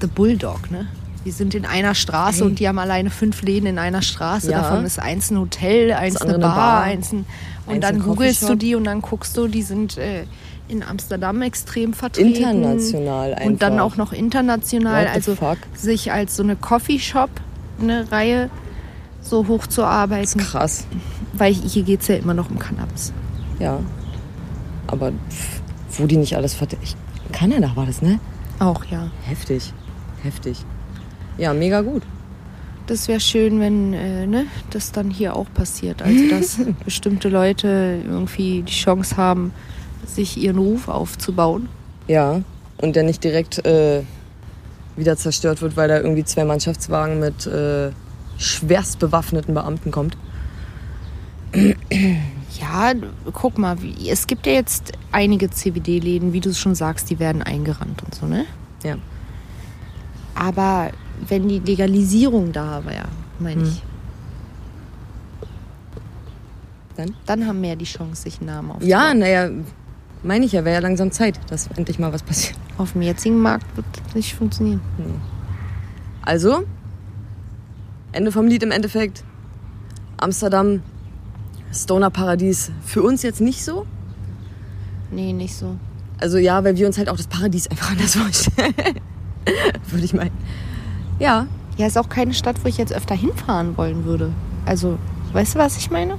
The 0.00 0.06
Bulldog, 0.06 0.70
ne? 0.70 0.88
Die 1.24 1.30
sind 1.30 1.54
in 1.54 1.64
einer 1.64 1.94
Straße 1.94 2.42
Ey. 2.42 2.46
und 2.46 2.58
die 2.58 2.68
haben 2.68 2.78
alleine 2.78 3.10
fünf 3.10 3.42
Läden 3.42 3.66
in 3.66 3.78
einer 3.78 4.02
Straße. 4.02 4.50
Ja. 4.50 4.62
Davon 4.62 4.84
ist 4.84 4.98
eins 4.98 5.30
ein 5.30 5.38
Hotel, 5.38 5.92
eins 5.92 6.20
eine 6.20 6.38
Bar, 6.38 6.54
Bar, 6.54 6.82
eins 6.82 7.12
ein. 7.12 7.24
Und 7.66 7.76
eins 7.76 7.80
dann 7.80 8.00
googelst 8.00 8.46
du 8.48 8.54
die 8.54 8.74
und 8.74 8.84
dann 8.84 9.00
guckst 9.00 9.36
du, 9.36 9.48
die 9.48 9.62
sind, 9.62 9.96
äh, 9.96 10.24
in 10.68 10.82
Amsterdam 10.82 11.42
extrem 11.42 11.92
vertreten. 11.92 12.34
International 12.34 13.34
einfach. 13.34 13.46
Und 13.46 13.62
dann 13.62 13.80
auch 13.80 13.96
noch 13.96 14.12
international. 14.12 15.06
Also 15.08 15.34
fuck? 15.34 15.58
sich 15.74 16.12
als 16.12 16.36
so 16.36 16.42
eine 16.42 16.56
Coffeeshop, 16.56 17.30
eine 17.80 18.10
Reihe 18.10 18.50
so 19.20 19.46
hochzuarbeiten. 19.46 20.40
Krass. 20.40 20.86
Weil 21.32 21.52
hier 21.52 21.82
geht 21.82 22.02
es 22.02 22.08
ja 22.08 22.16
immer 22.16 22.34
noch 22.34 22.50
um 22.50 22.58
Cannabis. 22.58 23.12
Ja. 23.58 23.80
Aber 24.86 25.12
wo 25.92 26.06
die 26.06 26.16
nicht 26.16 26.36
alles 26.36 26.54
vertreten. 26.54 26.82
Kanada 27.32 27.72
war 27.74 27.86
das, 27.86 28.02
ne? 28.02 28.20
Auch 28.58 28.84
ja. 28.86 29.10
Heftig. 29.26 29.72
Heftig. 30.22 30.64
Ja, 31.38 31.52
mega 31.52 31.80
gut. 31.80 32.02
Das 32.86 33.08
wäre 33.08 33.20
schön, 33.20 33.60
wenn 33.60 33.94
äh, 33.94 34.26
ne, 34.26 34.46
das 34.70 34.92
dann 34.92 35.10
hier 35.10 35.34
auch 35.36 35.46
passiert. 35.54 36.02
Also 36.02 36.28
dass 36.28 36.58
bestimmte 36.84 37.28
Leute 37.28 38.00
irgendwie 38.04 38.62
die 38.62 38.72
Chance 38.72 39.16
haben, 39.16 39.52
sich 40.06 40.36
ihren 40.36 40.58
Ruf 40.58 40.88
aufzubauen. 40.88 41.68
Ja. 42.08 42.42
Und 42.80 42.96
der 42.96 43.04
nicht 43.04 43.24
direkt 43.24 43.64
äh, 43.64 44.02
wieder 44.96 45.16
zerstört 45.16 45.62
wird, 45.62 45.76
weil 45.76 45.88
da 45.88 45.96
irgendwie 45.98 46.24
zwei 46.24 46.44
Mannschaftswagen 46.44 47.20
mit 47.20 47.46
äh, 47.46 47.90
schwerst 48.36 48.98
bewaffneten 48.98 49.54
Beamten 49.54 49.90
kommt. 49.90 50.18
Ja, 52.60 52.92
guck 53.32 53.58
mal, 53.58 53.80
wie, 53.80 54.10
es 54.10 54.26
gibt 54.26 54.46
ja 54.46 54.52
jetzt 54.52 54.92
einige 55.12 55.50
CBD-Läden, 55.50 56.32
wie 56.32 56.40
du 56.40 56.50
es 56.50 56.58
schon 56.58 56.74
sagst, 56.74 57.10
die 57.10 57.18
werden 57.18 57.42
eingerannt 57.42 58.02
und 58.02 58.14
so, 58.14 58.26
ne? 58.26 58.44
Ja. 58.82 58.96
Aber 60.34 60.90
wenn 61.28 61.48
die 61.48 61.58
Legalisierung 61.60 62.52
da 62.52 62.84
wäre, 62.84 63.08
meine 63.38 63.62
Hm. 63.62 63.68
ich, 63.68 63.82
Dann? 66.96 67.14
dann 67.26 67.46
haben 67.46 67.60
mehr 67.60 67.76
die 67.76 67.84
Chance, 67.86 68.22
sich 68.22 68.38
einen 68.38 68.46
Namen 68.46 68.70
aufzubauen. 68.70 68.88
Ja, 68.88 69.14
naja, 69.14 69.50
meine 70.22 70.44
ich 70.44 70.52
ja, 70.52 70.64
wäre 70.64 70.74
ja 70.76 70.80
langsam 70.80 71.10
Zeit, 71.10 71.38
dass 71.50 71.66
endlich 71.76 71.98
mal 71.98 72.12
was 72.12 72.22
passiert. 72.22 72.56
Auf 72.78 72.92
dem 72.92 73.02
jetzigen 73.02 73.38
Markt 73.40 73.66
wird 73.76 73.86
das 74.04 74.14
nicht 74.14 74.34
funktionieren. 74.34 74.80
Also, 76.22 76.64
Ende 78.12 78.30
vom 78.30 78.46
Lied 78.46 78.62
im 78.62 78.70
Endeffekt. 78.70 79.24
Amsterdam, 80.18 80.82
Stoner 81.72 82.10
Paradies. 82.10 82.70
Für 82.84 83.02
uns 83.02 83.22
jetzt 83.22 83.40
nicht 83.40 83.64
so. 83.64 83.86
Nee, 85.10 85.32
nicht 85.32 85.54
so. 85.56 85.76
Also 86.18 86.38
ja, 86.38 86.62
weil 86.64 86.76
wir 86.76 86.86
uns 86.86 86.96
halt 86.96 87.08
auch 87.08 87.16
das 87.16 87.26
Paradies 87.26 87.66
einfach 87.68 87.90
anders 87.90 88.14
vorstellen. 88.14 88.72
Würde 89.90 90.04
ich 90.04 90.14
meinen. 90.14 90.30
Ja, 91.18 91.46
Ja, 91.76 91.86
ist 91.86 91.98
auch 91.98 92.08
keine 92.08 92.34
Stadt, 92.34 92.56
wo 92.62 92.68
ich 92.68 92.78
jetzt 92.78 92.92
öfter 92.92 93.14
hinfahren 93.14 93.76
wollen 93.76 94.04
würde. 94.04 94.30
Also, 94.66 94.98
weißt 95.32 95.54
du, 95.56 95.58
was 95.58 95.76
ich 95.76 95.90
meine? 95.90 96.16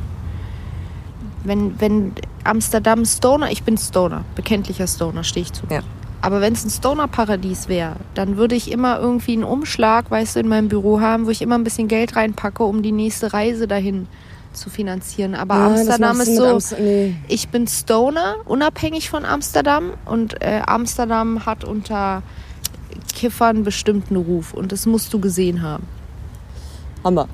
Wenn, 1.43 1.79
wenn 1.79 2.11
Amsterdam 2.43 3.05
Stoner, 3.05 3.51
ich 3.51 3.63
bin 3.63 3.77
Stoner, 3.77 4.23
bekenntlicher 4.35 4.87
Stoner, 4.87 5.23
stehe 5.23 5.43
ich 5.45 5.53
zu. 5.53 5.63
Ja. 5.69 5.81
Aber 6.21 6.41
wenn 6.41 6.53
es 6.53 6.65
ein 6.65 6.71
Stoner-Paradies 6.71 7.67
wäre, 7.67 7.97
dann 8.15 8.35
würde 8.37 8.55
ich 8.55 8.71
immer 8.71 8.99
irgendwie 8.99 9.33
einen 9.33 9.43
Umschlag, 9.43 10.09
weißt 10.09 10.35
du, 10.35 10.39
in 10.39 10.47
meinem 10.47 10.69
Büro 10.69 10.99
haben, 10.99 11.27
wo 11.27 11.29
ich 11.29 11.41
immer 11.43 11.55
ein 11.55 11.63
bisschen 11.63 11.87
Geld 11.87 12.15
reinpacke, 12.15 12.63
um 12.63 12.81
die 12.81 12.91
nächste 12.91 13.31
Reise 13.31 13.67
dahin 13.67 14.07
zu 14.53 14.69
finanzieren. 14.71 15.35
Aber 15.35 15.55
Ja, 15.55 15.67
Amsterdam 15.67 16.19
ist 16.19 16.35
so, 16.35 16.45
Amst- 16.47 16.79
nee. 16.79 17.15
ich 17.27 17.49
bin 17.49 17.67
Stoner, 17.67 18.35
unabhängig 18.45 19.09
von 19.09 19.23
Amsterdam. 19.23 19.91
Und 20.05 20.41
äh, 20.41 20.61
Amsterdam 20.65 21.45
hat 21.45 21.63
unter 21.63 22.23
Kiffern 23.15 23.63
bestimmten 23.63 24.15
Ruf. 24.15 24.53
Und 24.53 24.71
das 24.71 24.85
musst 24.85 25.11
du 25.13 25.19
gesehen 25.19 25.63
haben. 25.63 25.87
Hammer. 27.03 27.27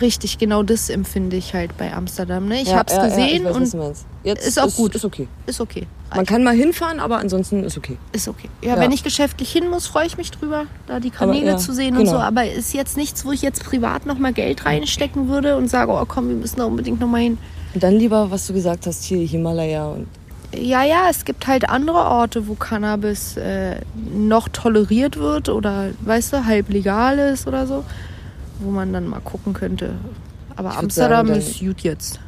Richtig, 0.00 0.38
genau 0.38 0.62
das 0.62 0.88
empfinde 0.88 1.36
ich 1.36 1.52
halt 1.54 1.76
bei 1.76 1.92
Amsterdam. 1.92 2.48
Ne? 2.48 2.62
Ich 2.62 2.68
Ja, 2.68 2.78
hab's 2.78 2.94
ja, 2.94 3.02
ja, 3.02 3.08
gesehen 3.08 3.46
ich 3.46 3.54
weiß, 3.54 3.74
und. 3.74 3.94
Jetzt 4.24 4.46
ist 4.46 4.58
auch 4.60 4.74
gut. 4.74 4.94
Ist 4.94 5.04
okay. 5.04 5.28
ist 5.46 5.60
okay. 5.60 5.86
Man 6.14 6.24
kann 6.26 6.42
mal 6.44 6.54
hinfahren, 6.54 6.98
aber 7.00 7.18
ansonsten 7.18 7.62
ist 7.64 7.76
okay. 7.76 7.98
Ist 8.12 8.28
okay. 8.28 8.48
Ja, 8.62 8.74
Ja. 8.76 8.80
wenn 8.80 8.90
ich 8.92 9.02
geschäftlich 9.02 9.50
hin 9.52 9.68
muss, 9.68 9.86
freue 9.86 10.06
ich 10.06 10.16
mich 10.16 10.30
drüber, 10.30 10.64
da 10.86 11.00
die 11.00 11.10
Kanäle 11.10 11.46
ja, 11.46 11.56
zu 11.58 11.72
sehen 11.74 11.94
und 11.96 12.04
genau. 12.04 12.12
so. 12.12 12.18
Aber 12.18 12.44
ist 12.50 12.72
jetzt 12.74 12.96
nichts, 12.96 13.24
wo 13.24 13.32
ich 13.32 13.42
jetzt 13.42 13.64
privat 13.64 14.06
nochmal 14.06 14.32
Geld 14.32 14.64
reinstecken 14.64 15.28
würde 15.28 15.56
und 15.56 15.68
sage, 15.68 15.92
oh 15.92 16.04
komm, 16.06 16.28
wir 16.28 16.36
müssen 16.36 16.56
da 16.58 16.64
unbedingt 16.64 17.00
nochmal 17.00 17.22
hin. 17.22 17.38
Und 17.74 17.82
dann 17.82 17.94
lieber, 17.94 18.30
was 18.30 18.46
du 18.46 18.52
gesagt 18.54 18.86
hast, 18.86 19.04
hier 19.04 19.26
Himalaya 19.26 19.86
und 19.86 20.06
Ja, 20.54 20.82
ja, 20.84 21.06
es 21.10 21.24
gibt 21.24 21.46
halt 21.46 21.68
andere 21.68 21.98
Orte, 21.98 22.46
wo 22.46 22.54
Cannabis 22.54 23.36
äh, 23.38 23.76
noch 24.14 24.48
toleriert 24.48 25.16
wird 25.16 25.48
oder, 25.48 25.90
weißt 26.02 26.32
du, 26.34 26.44
halb 26.44 26.68
legal 26.68 27.18
ist 27.18 27.46
oder 27.46 27.66
so, 27.66 27.84
wo 28.58 28.70
man 28.70 28.92
dann 28.92 29.08
mal 29.08 29.20
gucken 29.20 29.54
könnte. 29.54 29.94
Aber 30.56 30.76
Amsterdam 30.76 31.26
sagen, 31.28 31.40
dann- 31.40 31.48
ist 31.48 31.58
gut 31.60 31.80
jetzt. 31.80 32.20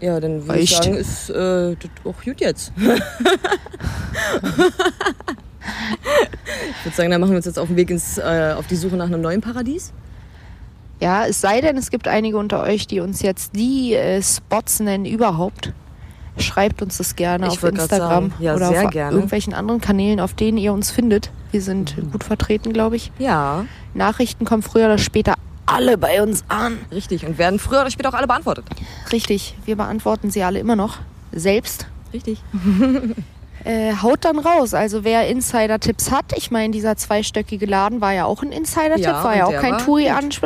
ja, 0.00 0.18
dann 0.18 0.46
würde 0.46 0.60
ich 0.60 0.74
sagen, 0.74 0.94
ist 0.94 1.28
äh, 1.30 1.76
auch 2.04 2.22
gut 2.24 2.40
jetzt. 2.40 2.72
ich 2.76 2.82
würde 6.84 6.96
sagen, 6.96 7.10
dann 7.10 7.20
machen 7.20 7.30
wir 7.32 7.36
uns 7.36 7.46
jetzt 7.46 7.58
auf 7.58 7.68
den 7.68 7.76
Weg 7.76 7.90
ins, 7.90 8.18
äh, 8.18 8.54
auf 8.56 8.66
die 8.66 8.76
Suche 8.76 8.96
nach 8.96 9.06
einem 9.06 9.20
neuen 9.20 9.40
Paradies. 9.40 9.92
Ja, 11.00 11.26
es 11.26 11.40
sei 11.40 11.60
denn, 11.60 11.76
es 11.76 11.90
gibt 11.90 12.06
einige 12.08 12.36
unter 12.38 12.62
euch, 12.62 12.86
die 12.86 13.00
uns 13.00 13.22
jetzt 13.22 13.56
die 13.56 13.94
äh, 13.94 14.22
Spots 14.22 14.80
nennen 14.80 15.04
überhaupt. 15.04 15.72
Schreibt 16.38 16.82
uns 16.82 16.98
das 16.98 17.16
gerne 17.16 17.46
Ich 17.46 17.52
auf 17.52 17.64
Instagram 17.64 18.30
sagen, 18.30 18.42
ja, 18.42 18.54
oder 18.54 18.70
auf 18.70 18.90
gerne. 18.90 19.12
irgendwelchen 19.12 19.52
anderen 19.54 19.80
Kanälen, 19.80 20.20
auf 20.20 20.34
denen 20.34 20.58
ihr 20.58 20.72
uns 20.72 20.90
findet. 20.90 21.30
Wir 21.50 21.60
sind 21.60 21.94
gut 22.10 22.24
vertreten, 22.24 22.72
glaube 22.72 22.96
ich. 22.96 23.12
Ja, 23.18 23.64
Nachrichten 23.94 24.44
kommen 24.44 24.62
früher 24.62 24.86
oder 24.86 24.98
später 24.98 25.34
alle 25.66 25.96
bei 25.98 26.22
uns 26.22 26.44
an. 26.48 26.78
richtig. 26.90 27.26
Und 27.26 27.38
werden 27.38 27.58
früher 27.58 27.82
oder 27.82 27.90
später 27.90 28.08
auch 28.08 28.14
alle 28.14 28.26
beantwortet. 28.26 28.64
Richtig, 29.12 29.54
wir 29.64 29.76
beantworten 29.76 30.30
sie 30.30 30.42
alle 30.42 30.58
immer 30.58 30.76
noch 30.76 30.98
selbst. 31.32 31.86
Richtig. 32.12 32.42
Äh, 33.64 33.94
haut 34.02 34.24
dann 34.24 34.38
raus. 34.38 34.74
Also 34.74 35.04
wer 35.04 35.28
Insider-Tipps 35.28 36.10
hat, 36.10 36.36
ich 36.36 36.50
meine, 36.50 36.72
dieser 36.72 36.96
zweistöckige 36.96 37.66
Laden 37.66 38.00
war 38.00 38.12
ja 38.12 38.24
auch 38.24 38.42
ein 38.42 38.50
Insider-Tipp, 38.50 39.04
Ja, 39.04 39.22
war 39.22 39.36
ja 39.36 39.46
auch 39.46 39.52
kein 39.52 39.78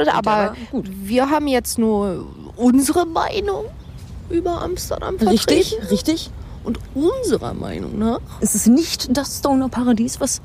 der 0.05 0.15
aber 0.15 0.55
wir 0.73 1.31
haben 1.31 1.49
jetzt 1.49 1.79
nur 1.79 2.27
unsere 2.57 3.07
Meinung 3.07 3.65
über 4.31 4.63
Amsterdam 4.63 5.19
vertreten. 5.19 5.51
Richtig, 5.55 5.91
richtig. 5.91 6.31
Und 6.65 6.79
unserer 6.95 7.55
Meinung 7.55 7.99
nach, 7.99 8.21
Es 8.41 8.55
ist 8.55 8.67
nicht 8.67 9.17
das 9.17 9.39
Stoner 9.39 9.69
Paradies, 9.69 10.21
was 10.21 10.41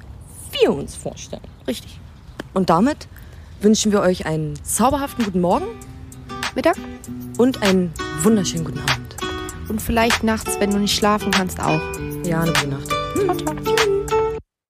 wir 0.51 0.71
uns 0.73 0.95
vorstellen. 0.95 1.41
richtig, 1.67 1.99
Und 2.53 2.69
damit 2.69 3.07
wünschen 3.61 3.91
wir 3.91 4.01
euch 4.01 4.25
einen 4.25 4.53
zauberhaften 4.63 5.25
guten 5.25 5.41
Morgen 5.41 5.65
Mittag 6.55 6.75
und 7.37 7.61
einen 7.63 7.91
wunderschönen 8.21 8.65
guten 8.65 8.79
Abend. 8.79 9.15
und 9.69 9.81
vielleicht 9.81 10.23
nachts, 10.23 10.59
wenn 10.59 10.71
du 10.71 10.77
nicht 10.79 10.95
schlafen 10.95 11.31
kannst, 11.31 11.59
auch. 11.59 11.79
Ja, 12.25 12.41
eine 12.41 12.51
gute 12.53 12.67
Nacht. 12.67 12.87
Ciao, 12.87 13.35
ciao. 13.37 13.70